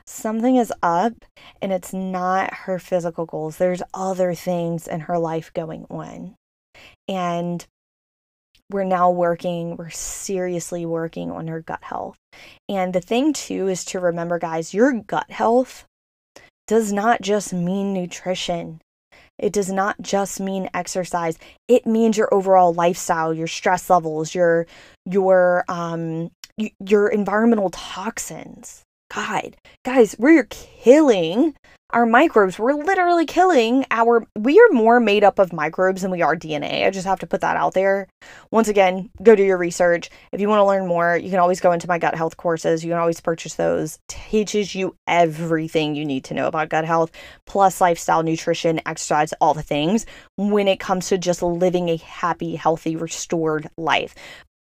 something 0.06 0.56
is 0.56 0.74
up 0.82 1.14
and 1.62 1.72
it's 1.72 1.94
not 1.94 2.54
her 2.54 2.80
physical 2.80 3.26
goals. 3.26 3.58
There's 3.58 3.84
other 3.94 4.34
things 4.34 4.88
in 4.88 5.02
her 5.02 5.18
life 5.18 5.52
going 5.54 5.86
on. 5.90 6.36
And 7.08 7.66
we're 8.70 8.84
now 8.84 9.12
working, 9.12 9.78
we're 9.78 9.90
seriously 9.90 10.86
working 10.86 11.32
on 11.32 11.48
her 11.48 11.62
gut 11.62 11.84
health. 11.84 12.18
And 12.68 12.94
the 12.94 13.02
thing 13.02 13.34
too 13.34 13.68
is 13.68 13.86
to 13.86 14.00
remember, 14.00 14.40
guys, 14.40 14.74
your 14.74 14.94
gut 14.94 15.30
health 15.30 15.86
does 16.68 16.92
not 16.92 17.22
just 17.22 17.54
mean 17.54 17.94
nutrition. 17.94 18.82
It 19.38 19.52
does 19.52 19.72
not 19.72 20.02
just 20.02 20.40
mean 20.40 20.70
exercise. 20.74 21.38
It 21.68 21.86
means 21.86 22.18
your 22.18 22.34
overall 22.34 22.74
lifestyle, 22.74 23.34
your 23.34 23.48
stress 23.48 23.90
levels, 23.90 24.34
your 24.34 24.68
your 25.06 25.66
um 25.68 26.32
your 26.80 27.10
environmental 27.10 27.70
toxins. 27.72 28.84
God, 29.14 29.56
guys, 29.86 30.16
we're 30.18 30.46
killing 30.46 31.54
our 31.92 32.06
microbes. 32.06 32.58
We're 32.58 32.74
literally 32.74 33.28
killing 33.28 33.86
our. 33.92 34.26
We 34.36 34.60
are 34.60 34.74
more 34.74 35.00
made 35.00 35.24
up 35.24 35.38
of 35.38 35.54
microbes 35.54 36.02
than 36.02 36.10
we 36.10 36.24
are 36.24 36.36
DNA. 36.36 36.88
I 36.88 36.90
just 36.90 37.06
have 37.06 37.20
to 37.20 37.28
put 37.28 37.42
that 37.42 37.56
out 37.56 37.76
there. 37.76 38.08
Once 38.50 38.70
again, 38.70 39.12
go 39.22 39.36
do 39.36 39.44
your 39.44 39.58
research. 39.58 40.10
If 40.32 40.42
you 40.42 40.50
want 40.50 40.62
to 40.62 40.66
learn 40.66 40.88
more, 40.88 41.16
you 41.16 41.30
can 41.30 41.38
always 41.38 41.62
go 41.62 41.72
into 41.72 41.88
my 41.88 42.00
gut 42.00 42.16
health 42.16 42.38
courses. 42.38 42.84
You 42.84 42.90
can 42.90 43.00
always 43.00 43.22
purchase 43.22 43.54
those. 43.54 44.00
Teaches 44.08 44.74
you 44.74 44.96
everything 45.08 45.94
you 45.94 46.06
need 46.06 46.24
to 46.26 46.34
know 46.34 46.48
about 46.48 46.70
gut 46.70 46.86
health, 46.86 47.12
plus 47.46 47.80
lifestyle, 47.82 48.24
nutrition, 48.24 48.82
exercise, 48.88 49.32
all 49.40 49.54
the 49.54 49.62
things 49.62 50.08
when 50.38 50.68
it 50.68 50.80
comes 50.80 51.10
to 51.10 51.20
just 51.20 51.44
living 51.44 51.90
a 51.90 51.98
happy, 51.98 52.56
healthy, 52.56 52.96
restored 52.96 53.70
life. 53.78 54.16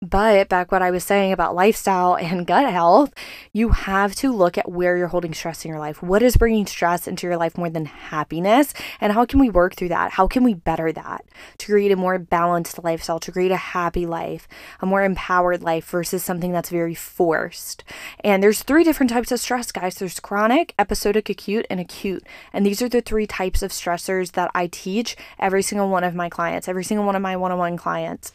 But 0.01 0.49
back 0.49 0.71
what 0.71 0.83
I 0.83 0.91
was 0.91 1.03
saying 1.03 1.31
about 1.31 1.55
lifestyle 1.55 2.15
and 2.15 2.45
gut 2.45 2.71
health, 2.71 3.11
you 3.53 3.69
have 3.69 4.13
to 4.15 4.31
look 4.31 4.55
at 4.55 4.69
where 4.69 4.97
you're 4.97 5.07
holding 5.07 5.33
stress 5.33 5.65
in 5.65 5.69
your 5.69 5.79
life. 5.79 6.03
What 6.03 6.21
is 6.21 6.37
bringing 6.37 6.67
stress 6.67 7.07
into 7.07 7.25
your 7.25 7.37
life 7.37 7.57
more 7.57 7.71
than 7.71 7.85
happiness? 7.85 8.73
And 9.01 9.13
how 9.13 9.25
can 9.25 9.39
we 9.39 9.49
work 9.49 9.75
through 9.75 9.89
that? 9.89 10.11
How 10.11 10.27
can 10.27 10.43
we 10.43 10.53
better 10.53 10.91
that 10.91 11.25
to 11.57 11.65
create 11.65 11.91
a 11.91 11.95
more 11.95 12.19
balanced 12.19 12.83
lifestyle, 12.83 13.19
to 13.19 13.31
create 13.31 13.51
a 13.51 13.57
happy 13.57 14.05
life, 14.05 14.47
a 14.79 14.85
more 14.85 15.01
empowered 15.01 15.63
life 15.63 15.85
versus 15.89 16.23
something 16.23 16.51
that's 16.51 16.69
very 16.69 16.93
forced? 16.93 17.83
And 18.19 18.43
there's 18.43 18.61
three 18.61 18.83
different 18.83 19.09
types 19.09 19.31
of 19.31 19.39
stress, 19.39 19.71
guys. 19.71 19.95
There's 19.95 20.19
chronic, 20.19 20.75
episodic, 20.77 21.29
acute, 21.29 21.65
and 21.69 21.79
acute. 21.79 22.27
And 22.53 22.63
these 22.63 22.81
are 22.81 22.89
the 22.89 23.01
three 23.01 23.25
types 23.25 23.63
of 23.63 23.71
stressors 23.71 24.33
that 24.33 24.51
I 24.53 24.67
teach 24.67 25.15
every 25.39 25.63
single 25.63 25.89
one 25.89 26.03
of 26.03 26.13
my 26.13 26.29
clients, 26.29 26.67
every 26.67 26.83
single 26.83 27.05
one 27.07 27.15
of 27.15 27.21
my 27.23 27.35
one 27.35 27.51
on 27.51 27.57
one 27.57 27.77
clients. 27.77 28.33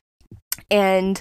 And 0.71 1.21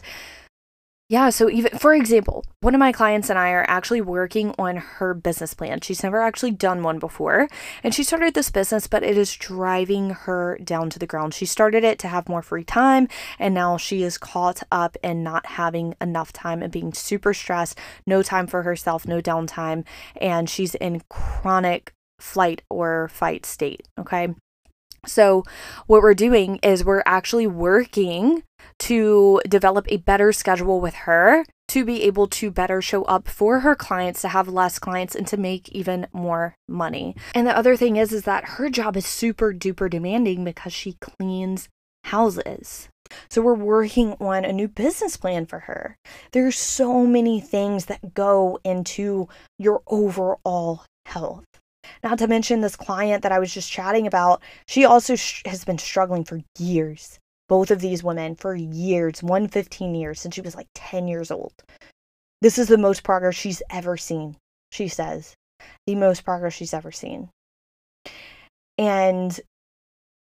yeah, 1.09 1.31
so 1.31 1.49
even 1.49 1.75
for 1.79 1.95
example, 1.95 2.45
one 2.61 2.75
of 2.75 2.79
my 2.79 2.91
clients 2.91 3.31
and 3.31 3.39
I 3.39 3.49
are 3.49 3.65
actually 3.67 3.99
working 3.99 4.53
on 4.59 4.77
her 4.77 5.15
business 5.15 5.55
plan. 5.55 5.81
She's 5.81 6.03
never 6.03 6.21
actually 6.21 6.51
done 6.51 6.83
one 6.83 6.99
before, 6.99 7.47
and 7.83 7.95
she 7.95 8.03
started 8.03 8.35
this 8.35 8.51
business, 8.51 8.85
but 8.85 9.01
it 9.01 9.17
is 9.17 9.35
driving 9.35 10.11
her 10.11 10.59
down 10.63 10.91
to 10.91 10.99
the 10.99 11.07
ground. 11.07 11.33
She 11.33 11.47
started 11.47 11.83
it 11.83 11.97
to 11.99 12.07
have 12.07 12.29
more 12.29 12.43
free 12.43 12.63
time, 12.63 13.07
and 13.39 13.55
now 13.55 13.75
she 13.75 14.03
is 14.03 14.19
caught 14.19 14.61
up 14.71 14.97
in 15.03 15.23
not 15.23 15.47
having 15.47 15.95
enough 15.99 16.31
time 16.31 16.61
and 16.61 16.71
being 16.71 16.93
super 16.93 17.33
stressed, 17.33 17.79
no 18.05 18.21
time 18.21 18.45
for 18.45 18.61
herself, 18.61 19.07
no 19.07 19.19
downtime, 19.19 19.85
and 20.21 20.47
she's 20.47 20.75
in 20.75 21.01
chronic 21.09 21.91
flight 22.19 22.61
or 22.69 23.07
fight 23.07 23.47
state, 23.47 23.87
okay? 23.97 24.35
So, 25.07 25.43
what 25.87 26.03
we're 26.03 26.13
doing 26.13 26.57
is 26.61 26.85
we're 26.85 27.01
actually 27.07 27.47
working 27.47 28.43
to 28.79 29.41
develop 29.47 29.85
a 29.89 29.97
better 29.97 30.31
schedule 30.31 30.81
with 30.81 30.95
her 30.95 31.45
to 31.69 31.85
be 31.85 32.03
able 32.03 32.27
to 32.27 32.49
better 32.49 32.81
show 32.81 33.03
up 33.03 33.27
for 33.27 33.59
her 33.59 33.75
clients, 33.75 34.21
to 34.21 34.27
have 34.29 34.47
less 34.47 34.79
clients, 34.79 35.15
and 35.15 35.27
to 35.27 35.37
make 35.37 35.69
even 35.69 36.07
more 36.11 36.55
money. 36.67 37.15
And 37.35 37.45
the 37.45 37.55
other 37.55 37.77
thing 37.77 37.95
is, 37.95 38.11
is 38.11 38.23
that 38.23 38.43
her 38.57 38.69
job 38.69 38.97
is 38.97 39.05
super 39.05 39.53
duper 39.53 39.89
demanding 39.89 40.43
because 40.43 40.73
she 40.73 40.97
cleans 40.99 41.69
houses. 42.05 42.89
So 43.29 43.41
we're 43.41 43.53
working 43.53 44.13
on 44.19 44.45
a 44.45 44.53
new 44.53 44.67
business 44.67 45.15
plan 45.15 45.45
for 45.45 45.59
her. 45.59 45.95
There's 46.31 46.57
so 46.57 47.05
many 47.05 47.39
things 47.39 47.85
that 47.85 48.13
go 48.13 48.59
into 48.63 49.27
your 49.57 49.81
overall 49.87 50.85
health. 51.05 51.45
Not 52.03 52.19
to 52.19 52.27
mention 52.27 52.61
this 52.61 52.75
client 52.75 53.23
that 53.23 53.31
I 53.31 53.39
was 53.39 53.53
just 53.53 53.71
chatting 53.71 54.07
about, 54.07 54.41
she 54.67 54.85
also 54.85 55.15
sh- 55.15 55.41
has 55.45 55.65
been 55.65 55.77
struggling 55.77 56.23
for 56.23 56.39
years. 56.57 57.19
Both 57.49 57.71
of 57.71 57.81
these 57.81 58.03
women 58.03 58.35
for 58.35 58.55
years, 58.55 59.21
one 59.21 59.49
15 59.49 59.93
years, 59.95 60.21
since 60.21 60.35
she 60.35 60.41
was 60.41 60.55
like 60.55 60.67
10 60.75 61.09
years 61.09 61.31
old. 61.31 61.53
This 62.41 62.57
is 62.57 62.69
the 62.69 62.77
most 62.77 63.03
progress 63.03 63.35
she's 63.35 63.61
ever 63.69 63.97
seen, 63.97 64.37
she 64.71 64.87
says. 64.87 65.35
The 65.85 65.95
most 65.95 66.23
progress 66.23 66.53
she's 66.53 66.73
ever 66.73 66.91
seen. 66.91 67.29
And 68.77 69.37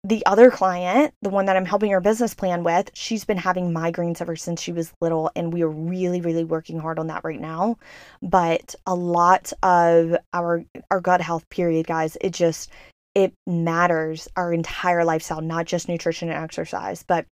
the 0.06 0.24
other 0.28 0.52
client, 0.52 1.14
the 1.24 1.32
one 1.32 1.46
that 1.46 1.58
I'm 1.58 1.66
helping 1.66 1.90
her 1.92 2.00
business 2.00 2.36
plan 2.36 2.64
with, 2.64 2.92
she's 2.94 3.26
been 3.26 3.38
having 3.38 3.74
migraines 3.74 4.22
ever 4.22 4.36
since 4.36 4.62
she 4.62 4.72
was 4.72 4.94
little, 5.02 5.32
and 5.36 5.52
we 5.52 5.64
are 5.64 5.70
really, 5.70 6.22
really 6.22 6.44
working 6.44 6.80
hard 6.80 7.00
on 7.00 7.08
that 7.08 7.24
right 7.24 7.42
now. 7.42 7.78
But 8.22 8.76
a 8.86 8.94
lot 8.94 9.52
of 9.64 10.16
our 10.32 10.64
our 10.92 11.02
gut 11.02 11.22
health 11.22 11.50
period, 11.50 11.88
guys, 11.88 12.18
it 12.22 12.34
just 12.34 12.70
it 13.16 13.34
matters 13.48 14.28
our 14.36 14.54
entire 14.54 15.04
lifestyle, 15.04 15.42
not 15.42 15.66
just 15.66 15.88
nutrition 15.88 16.30
and 16.30 16.44
exercise, 16.44 17.04
but 17.04 17.26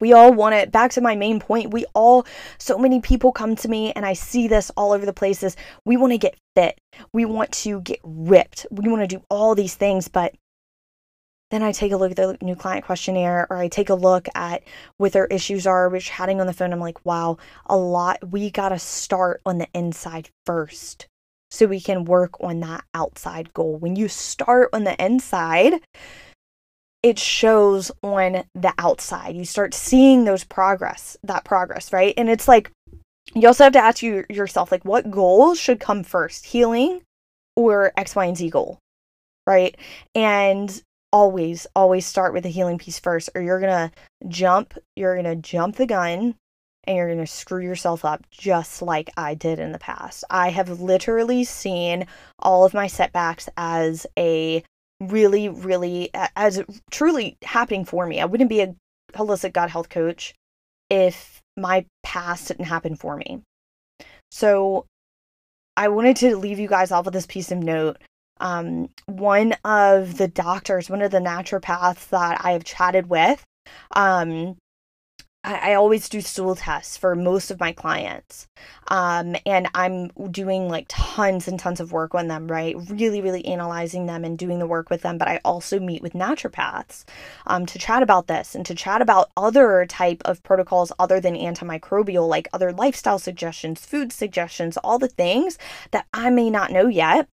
we 0.00 0.12
all 0.12 0.32
want 0.32 0.54
it 0.54 0.72
back 0.72 0.90
to 0.90 1.00
my 1.00 1.14
main 1.14 1.38
point 1.38 1.72
we 1.72 1.84
all 1.94 2.26
so 2.58 2.78
many 2.78 3.00
people 3.00 3.30
come 3.30 3.54
to 3.54 3.68
me 3.68 3.92
and 3.92 4.06
i 4.06 4.12
see 4.12 4.48
this 4.48 4.70
all 4.76 4.92
over 4.92 5.04
the 5.04 5.12
places 5.12 5.56
we 5.84 5.96
want 5.96 6.12
to 6.12 6.18
get 6.18 6.36
fit 6.56 6.80
we 7.12 7.24
want 7.24 7.52
to 7.52 7.80
get 7.82 8.00
ripped 8.02 8.64
we 8.70 8.88
want 8.88 9.02
to 9.02 9.16
do 9.16 9.22
all 9.28 9.54
these 9.54 9.74
things 9.74 10.08
but 10.08 10.34
then 11.52 11.62
I 11.62 11.70
take 11.70 11.92
a 11.92 11.98
look 11.98 12.12
at 12.12 12.16
the 12.16 12.38
new 12.40 12.56
client 12.56 12.86
questionnaire 12.86 13.46
or 13.50 13.58
I 13.58 13.68
take 13.68 13.90
a 13.90 13.94
look 13.94 14.26
at 14.34 14.62
what 14.96 15.12
their 15.12 15.26
issues 15.26 15.66
are. 15.66 15.90
We're 15.90 16.00
chatting 16.00 16.40
on 16.40 16.46
the 16.46 16.54
phone. 16.54 16.72
I'm 16.72 16.80
like, 16.80 17.04
wow, 17.04 17.36
a 17.66 17.76
lot. 17.76 18.30
We 18.30 18.50
got 18.50 18.70
to 18.70 18.78
start 18.78 19.42
on 19.44 19.58
the 19.58 19.68
inside 19.74 20.30
first 20.46 21.08
so 21.52 21.66
we 21.66 21.80
can 21.80 22.06
work 22.06 22.40
on 22.40 22.60
that 22.60 22.82
outside 22.94 23.52
goal. 23.52 23.76
When 23.76 23.94
you 23.94 24.08
start 24.08 24.70
on 24.72 24.84
the 24.84 25.04
inside, 25.04 25.74
it 27.02 27.18
shows 27.18 27.92
on 28.02 28.44
the 28.54 28.72
outside. 28.78 29.36
You 29.36 29.44
start 29.44 29.74
seeing 29.74 30.24
those 30.24 30.44
progress, 30.44 31.18
that 31.22 31.44
progress, 31.44 31.92
right? 31.92 32.14
And 32.16 32.30
it's 32.30 32.48
like 32.48 32.70
you 33.34 33.46
also 33.46 33.64
have 33.64 33.74
to 33.74 33.78
ask 33.78 34.02
you 34.02 34.24
yourself 34.30 34.72
like 34.72 34.86
what 34.86 35.10
goals 35.10 35.60
should 35.60 35.78
come 35.78 36.02
first? 36.04 36.46
Healing 36.46 37.02
or 37.54 37.92
X, 37.98 38.16
Y, 38.16 38.24
and 38.24 38.36
Z 38.36 38.48
goal, 38.48 38.78
right? 39.46 39.76
And 40.14 40.82
always, 41.12 41.66
always 41.76 42.06
start 42.06 42.32
with 42.32 42.44
the 42.44 42.48
healing 42.48 42.78
piece 42.78 42.98
first, 42.98 43.28
or 43.34 43.42
you're 43.42 43.60
gonna 43.60 43.92
jump, 44.26 44.72
you're 44.96 45.16
gonna 45.16 45.36
jump 45.36 45.76
the 45.76 45.86
gun 45.86 46.34
and 46.84 46.96
you're 46.96 47.08
gonna 47.08 47.26
screw 47.26 47.62
yourself 47.62 48.04
up 48.04 48.24
just 48.30 48.82
like 48.82 49.10
I 49.16 49.34
did 49.34 49.58
in 49.58 49.72
the 49.72 49.78
past. 49.78 50.24
I 50.30 50.50
have 50.50 50.80
literally 50.80 51.44
seen 51.44 52.06
all 52.38 52.64
of 52.64 52.74
my 52.74 52.86
setbacks 52.86 53.48
as 53.56 54.06
a 54.18 54.62
really, 55.00 55.48
really, 55.48 56.10
as 56.36 56.62
truly 56.90 57.36
happening 57.42 57.84
for 57.84 58.06
me. 58.06 58.20
I 58.20 58.24
wouldn't 58.24 58.50
be 58.50 58.60
a 58.60 58.74
holistic 59.12 59.52
gut 59.52 59.70
health 59.70 59.88
coach 59.88 60.34
if 60.90 61.40
my 61.56 61.86
past 62.02 62.48
didn't 62.48 62.66
happen 62.66 62.96
for 62.96 63.16
me. 63.16 63.42
So 64.30 64.86
I 65.76 65.88
wanted 65.88 66.16
to 66.16 66.36
leave 66.36 66.58
you 66.58 66.68
guys 66.68 66.90
off 66.90 67.04
with 67.04 67.14
this 67.14 67.26
piece 67.26 67.50
of 67.50 67.58
note. 67.58 67.98
Um, 68.40 68.88
one 69.06 69.54
of 69.64 70.18
the 70.18 70.28
doctors, 70.28 70.90
one 70.90 71.02
of 71.02 71.10
the 71.10 71.18
naturopaths 71.18 72.08
that 72.08 72.44
I 72.44 72.52
have 72.52 72.64
chatted 72.64 73.08
with, 73.08 73.44
um, 73.94 74.56
I, 75.44 75.72
I 75.72 75.74
always 75.74 76.08
do 76.08 76.20
stool 76.20 76.54
tests 76.54 76.96
for 76.96 77.14
most 77.14 77.50
of 77.50 77.60
my 77.60 77.72
clients. 77.72 78.46
Um, 78.88 79.36
and 79.46 79.68
I'm 79.74 80.08
doing 80.30 80.68
like 80.68 80.86
tons 80.88 81.48
and 81.48 81.58
tons 81.58 81.80
of 81.80 81.92
work 81.92 82.14
on 82.14 82.28
them, 82.28 82.48
right? 82.48 82.76
Really, 82.88 83.20
really 83.20 83.44
analyzing 83.44 84.06
them 84.06 84.24
and 84.24 84.38
doing 84.38 84.58
the 84.58 84.66
work 84.66 84.90
with 84.90 85.02
them. 85.02 85.18
But 85.18 85.28
I 85.28 85.40
also 85.44 85.80
meet 85.80 86.02
with 86.02 86.12
naturopaths 86.12 87.04
um, 87.46 87.66
to 87.66 87.78
chat 87.78 88.02
about 88.02 88.26
this 88.26 88.54
and 88.54 88.64
to 88.66 88.74
chat 88.74 89.02
about 89.02 89.30
other 89.36 89.86
type 89.86 90.22
of 90.24 90.42
protocols 90.42 90.92
other 90.98 91.20
than 91.20 91.34
antimicrobial, 91.34 92.28
like 92.28 92.48
other 92.52 92.72
lifestyle 92.72 93.18
suggestions, 93.18 93.84
food 93.84 94.12
suggestions, 94.12 94.76
all 94.78 94.98
the 94.98 95.08
things 95.08 95.58
that 95.90 96.06
I 96.12 96.30
may 96.30 96.50
not 96.50 96.70
know 96.70 96.86
yet 96.86 97.28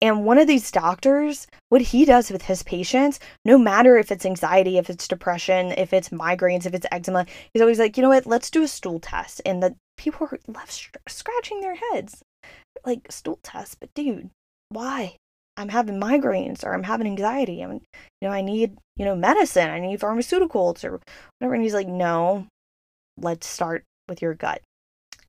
and 0.00 0.24
one 0.24 0.38
of 0.38 0.48
these 0.48 0.70
doctors, 0.70 1.46
what 1.68 1.80
he 1.80 2.04
does 2.04 2.30
with 2.30 2.42
his 2.42 2.62
patients, 2.62 3.20
no 3.44 3.56
matter 3.56 3.96
if 3.96 4.10
it's 4.10 4.26
anxiety, 4.26 4.78
if 4.78 4.90
it's 4.90 5.08
depression, 5.08 5.72
if 5.72 5.92
it's 5.92 6.08
migraines, 6.08 6.66
if 6.66 6.74
it's 6.74 6.86
eczema, 6.90 7.26
he's 7.52 7.62
always 7.62 7.78
like, 7.78 7.96
you 7.96 8.02
know 8.02 8.08
what, 8.08 8.26
let's 8.26 8.50
do 8.50 8.62
a 8.62 8.68
stool 8.68 8.98
test. 8.98 9.40
And 9.46 9.62
the 9.62 9.76
people 9.96 10.28
are 10.30 10.38
left 10.48 10.96
scratching 11.08 11.60
their 11.60 11.76
heads 11.76 12.22
like, 12.84 13.10
stool 13.10 13.38
test, 13.42 13.78
but 13.80 13.94
dude, 13.94 14.30
why? 14.68 15.16
I'm 15.56 15.68
having 15.68 16.00
migraines 16.00 16.64
or 16.64 16.72
I'm 16.72 16.82
having 16.82 17.06
anxiety. 17.06 17.60
I'm, 17.60 17.72
you 17.72 17.80
know, 18.22 18.30
I 18.30 18.40
need, 18.40 18.76
you 18.96 19.04
know, 19.04 19.14
medicine. 19.14 19.68
I 19.68 19.80
need 19.80 20.00
pharmaceuticals 20.00 20.82
or 20.82 21.00
whatever. 21.38 21.54
And 21.54 21.62
he's 21.62 21.74
like, 21.74 21.88
no, 21.88 22.46
let's 23.18 23.46
start 23.46 23.84
with 24.08 24.22
your 24.22 24.34
gut. 24.34 24.62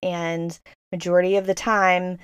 And 0.01 0.57
majority 0.91 1.35
of 1.35 1.45
the 1.45 1.53
time, 1.53 2.19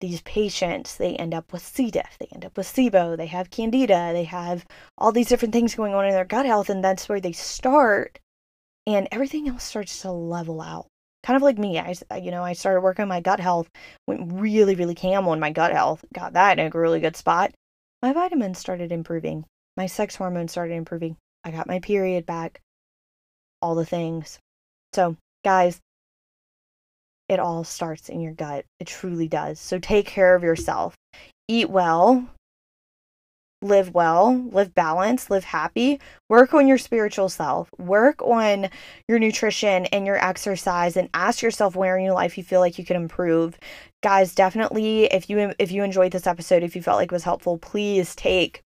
these 0.00 0.22
patients, 0.22 0.96
they 0.96 1.16
end 1.16 1.34
up 1.34 1.52
with 1.52 1.64
C. 1.64 1.90
diff, 1.90 2.16
they 2.18 2.28
end 2.32 2.44
up 2.44 2.56
with 2.56 2.66
SIBO, 2.66 3.16
they 3.16 3.26
have 3.26 3.50
candida, 3.50 4.12
they 4.12 4.24
have 4.24 4.64
all 4.96 5.12
these 5.12 5.28
different 5.28 5.52
things 5.52 5.74
going 5.74 5.94
on 5.94 6.04
in 6.04 6.12
their 6.12 6.24
gut 6.24 6.46
health, 6.46 6.70
and 6.70 6.84
that's 6.84 7.08
where 7.08 7.20
they 7.20 7.32
start, 7.32 8.18
and 8.86 9.08
everything 9.10 9.48
else 9.48 9.64
starts 9.64 10.00
to 10.02 10.12
level 10.12 10.60
out. 10.60 10.86
Kind 11.24 11.36
of 11.36 11.42
like 11.42 11.58
me, 11.58 11.78
I, 11.78 11.94
you 12.22 12.30
know, 12.30 12.44
I 12.44 12.52
started 12.52 12.80
working 12.80 13.02
on 13.02 13.08
my 13.08 13.20
gut 13.20 13.40
health, 13.40 13.68
went 14.06 14.32
really, 14.32 14.76
really 14.76 14.94
cam 14.94 15.26
on 15.26 15.40
my 15.40 15.50
gut 15.50 15.72
health, 15.72 16.04
got 16.14 16.34
that 16.34 16.58
in 16.58 16.70
a 16.72 16.78
really 16.78 17.00
good 17.00 17.16
spot. 17.16 17.52
My 18.00 18.12
vitamins 18.12 18.58
started 18.58 18.92
improving, 18.92 19.44
my 19.76 19.86
sex 19.86 20.14
hormones 20.14 20.52
started 20.52 20.74
improving, 20.74 21.16
I 21.44 21.50
got 21.50 21.66
my 21.66 21.80
period 21.80 22.24
back, 22.24 22.60
all 23.60 23.74
the 23.74 23.84
things. 23.84 24.38
So, 24.92 25.16
guys, 25.44 25.80
it 27.28 27.40
all 27.40 27.64
starts 27.64 28.08
in 28.08 28.20
your 28.20 28.32
gut. 28.32 28.64
It 28.80 28.86
truly 28.86 29.28
does. 29.28 29.60
So 29.60 29.78
take 29.78 30.06
care 30.06 30.34
of 30.34 30.42
yourself. 30.42 30.94
Eat 31.46 31.70
well, 31.70 32.28
live 33.60 33.92
well, 33.92 34.36
live 34.50 34.74
balanced, 34.74 35.30
live 35.30 35.44
happy. 35.44 36.00
Work 36.28 36.54
on 36.54 36.68
your 36.68 36.78
spiritual 36.78 37.28
self. 37.28 37.68
Work 37.78 38.22
on 38.22 38.70
your 39.08 39.18
nutrition 39.18 39.86
and 39.86 40.06
your 40.06 40.22
exercise 40.24 40.96
and 40.96 41.08
ask 41.14 41.42
yourself 41.42 41.74
where 41.74 41.96
in 41.96 42.04
your 42.04 42.14
life 42.14 42.38
you 42.38 42.44
feel 42.44 42.60
like 42.60 42.78
you 42.78 42.84
can 42.84 42.96
improve. 42.96 43.58
Guys, 44.02 44.34
definitely 44.34 45.04
if 45.06 45.28
you 45.28 45.52
if 45.58 45.72
you 45.72 45.82
enjoyed 45.82 46.12
this 46.12 46.26
episode, 46.26 46.62
if 46.62 46.76
you 46.76 46.82
felt 46.82 46.98
like 46.98 47.10
it 47.10 47.12
was 47.12 47.24
helpful, 47.24 47.58
please 47.58 48.14
take 48.14 48.62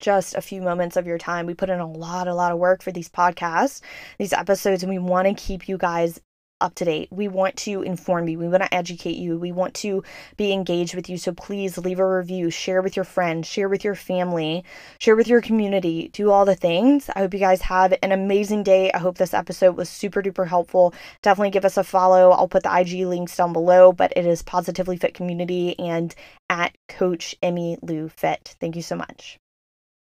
just 0.00 0.34
a 0.34 0.42
few 0.42 0.60
moments 0.60 0.96
of 0.96 1.06
your 1.06 1.18
time. 1.18 1.46
We 1.46 1.54
put 1.54 1.70
in 1.70 1.80
a 1.80 1.90
lot, 1.90 2.28
a 2.28 2.34
lot 2.34 2.52
of 2.52 2.58
work 2.58 2.82
for 2.82 2.92
these 2.92 3.08
podcasts, 3.08 3.80
these 4.18 4.32
episodes, 4.32 4.82
and 4.82 4.92
we 4.92 4.98
want 4.98 5.26
to 5.26 5.34
keep 5.34 5.68
you 5.68 5.78
guys 5.78 6.20
up 6.60 6.74
to 6.76 6.84
date. 6.84 7.08
We 7.10 7.28
want 7.28 7.56
to 7.58 7.82
inform 7.82 8.28
you. 8.28 8.38
We 8.38 8.48
want 8.48 8.62
to 8.62 8.74
educate 8.74 9.16
you. 9.16 9.38
We 9.38 9.52
want 9.52 9.74
to 9.74 10.02
be 10.36 10.52
engaged 10.52 10.94
with 10.94 11.08
you. 11.08 11.18
So 11.18 11.32
please 11.32 11.78
leave 11.78 11.98
a 11.98 12.06
review, 12.06 12.50
share 12.50 12.82
with 12.82 12.96
your 12.96 13.04
friends, 13.04 13.46
share 13.46 13.68
with 13.68 13.84
your 13.84 13.94
family, 13.94 14.64
share 14.98 15.16
with 15.16 15.28
your 15.28 15.40
community, 15.40 16.08
do 16.12 16.30
all 16.30 16.44
the 16.44 16.54
things. 16.54 17.10
I 17.14 17.20
hope 17.20 17.34
you 17.34 17.40
guys 17.40 17.62
have 17.62 17.94
an 18.02 18.12
amazing 18.12 18.62
day. 18.62 18.90
I 18.92 18.98
hope 18.98 19.18
this 19.18 19.34
episode 19.34 19.76
was 19.76 19.88
super 19.88 20.22
duper 20.22 20.46
helpful. 20.46 20.94
Definitely 21.22 21.50
give 21.50 21.64
us 21.64 21.76
a 21.76 21.84
follow. 21.84 22.30
I'll 22.30 22.48
put 22.48 22.62
the 22.62 22.76
IG 22.76 23.06
links 23.06 23.36
down 23.36 23.52
below, 23.52 23.92
but 23.92 24.12
it 24.16 24.26
is 24.26 24.42
Positively 24.42 24.96
Fit 24.96 25.14
Community 25.14 25.78
and 25.78 26.14
at 26.48 26.76
Coach 26.88 27.34
Emmy 27.42 27.78
Lou 27.82 28.08
Fit. 28.08 28.56
Thank 28.60 28.76
you 28.76 28.82
so 28.82 28.96
much. 28.96 29.38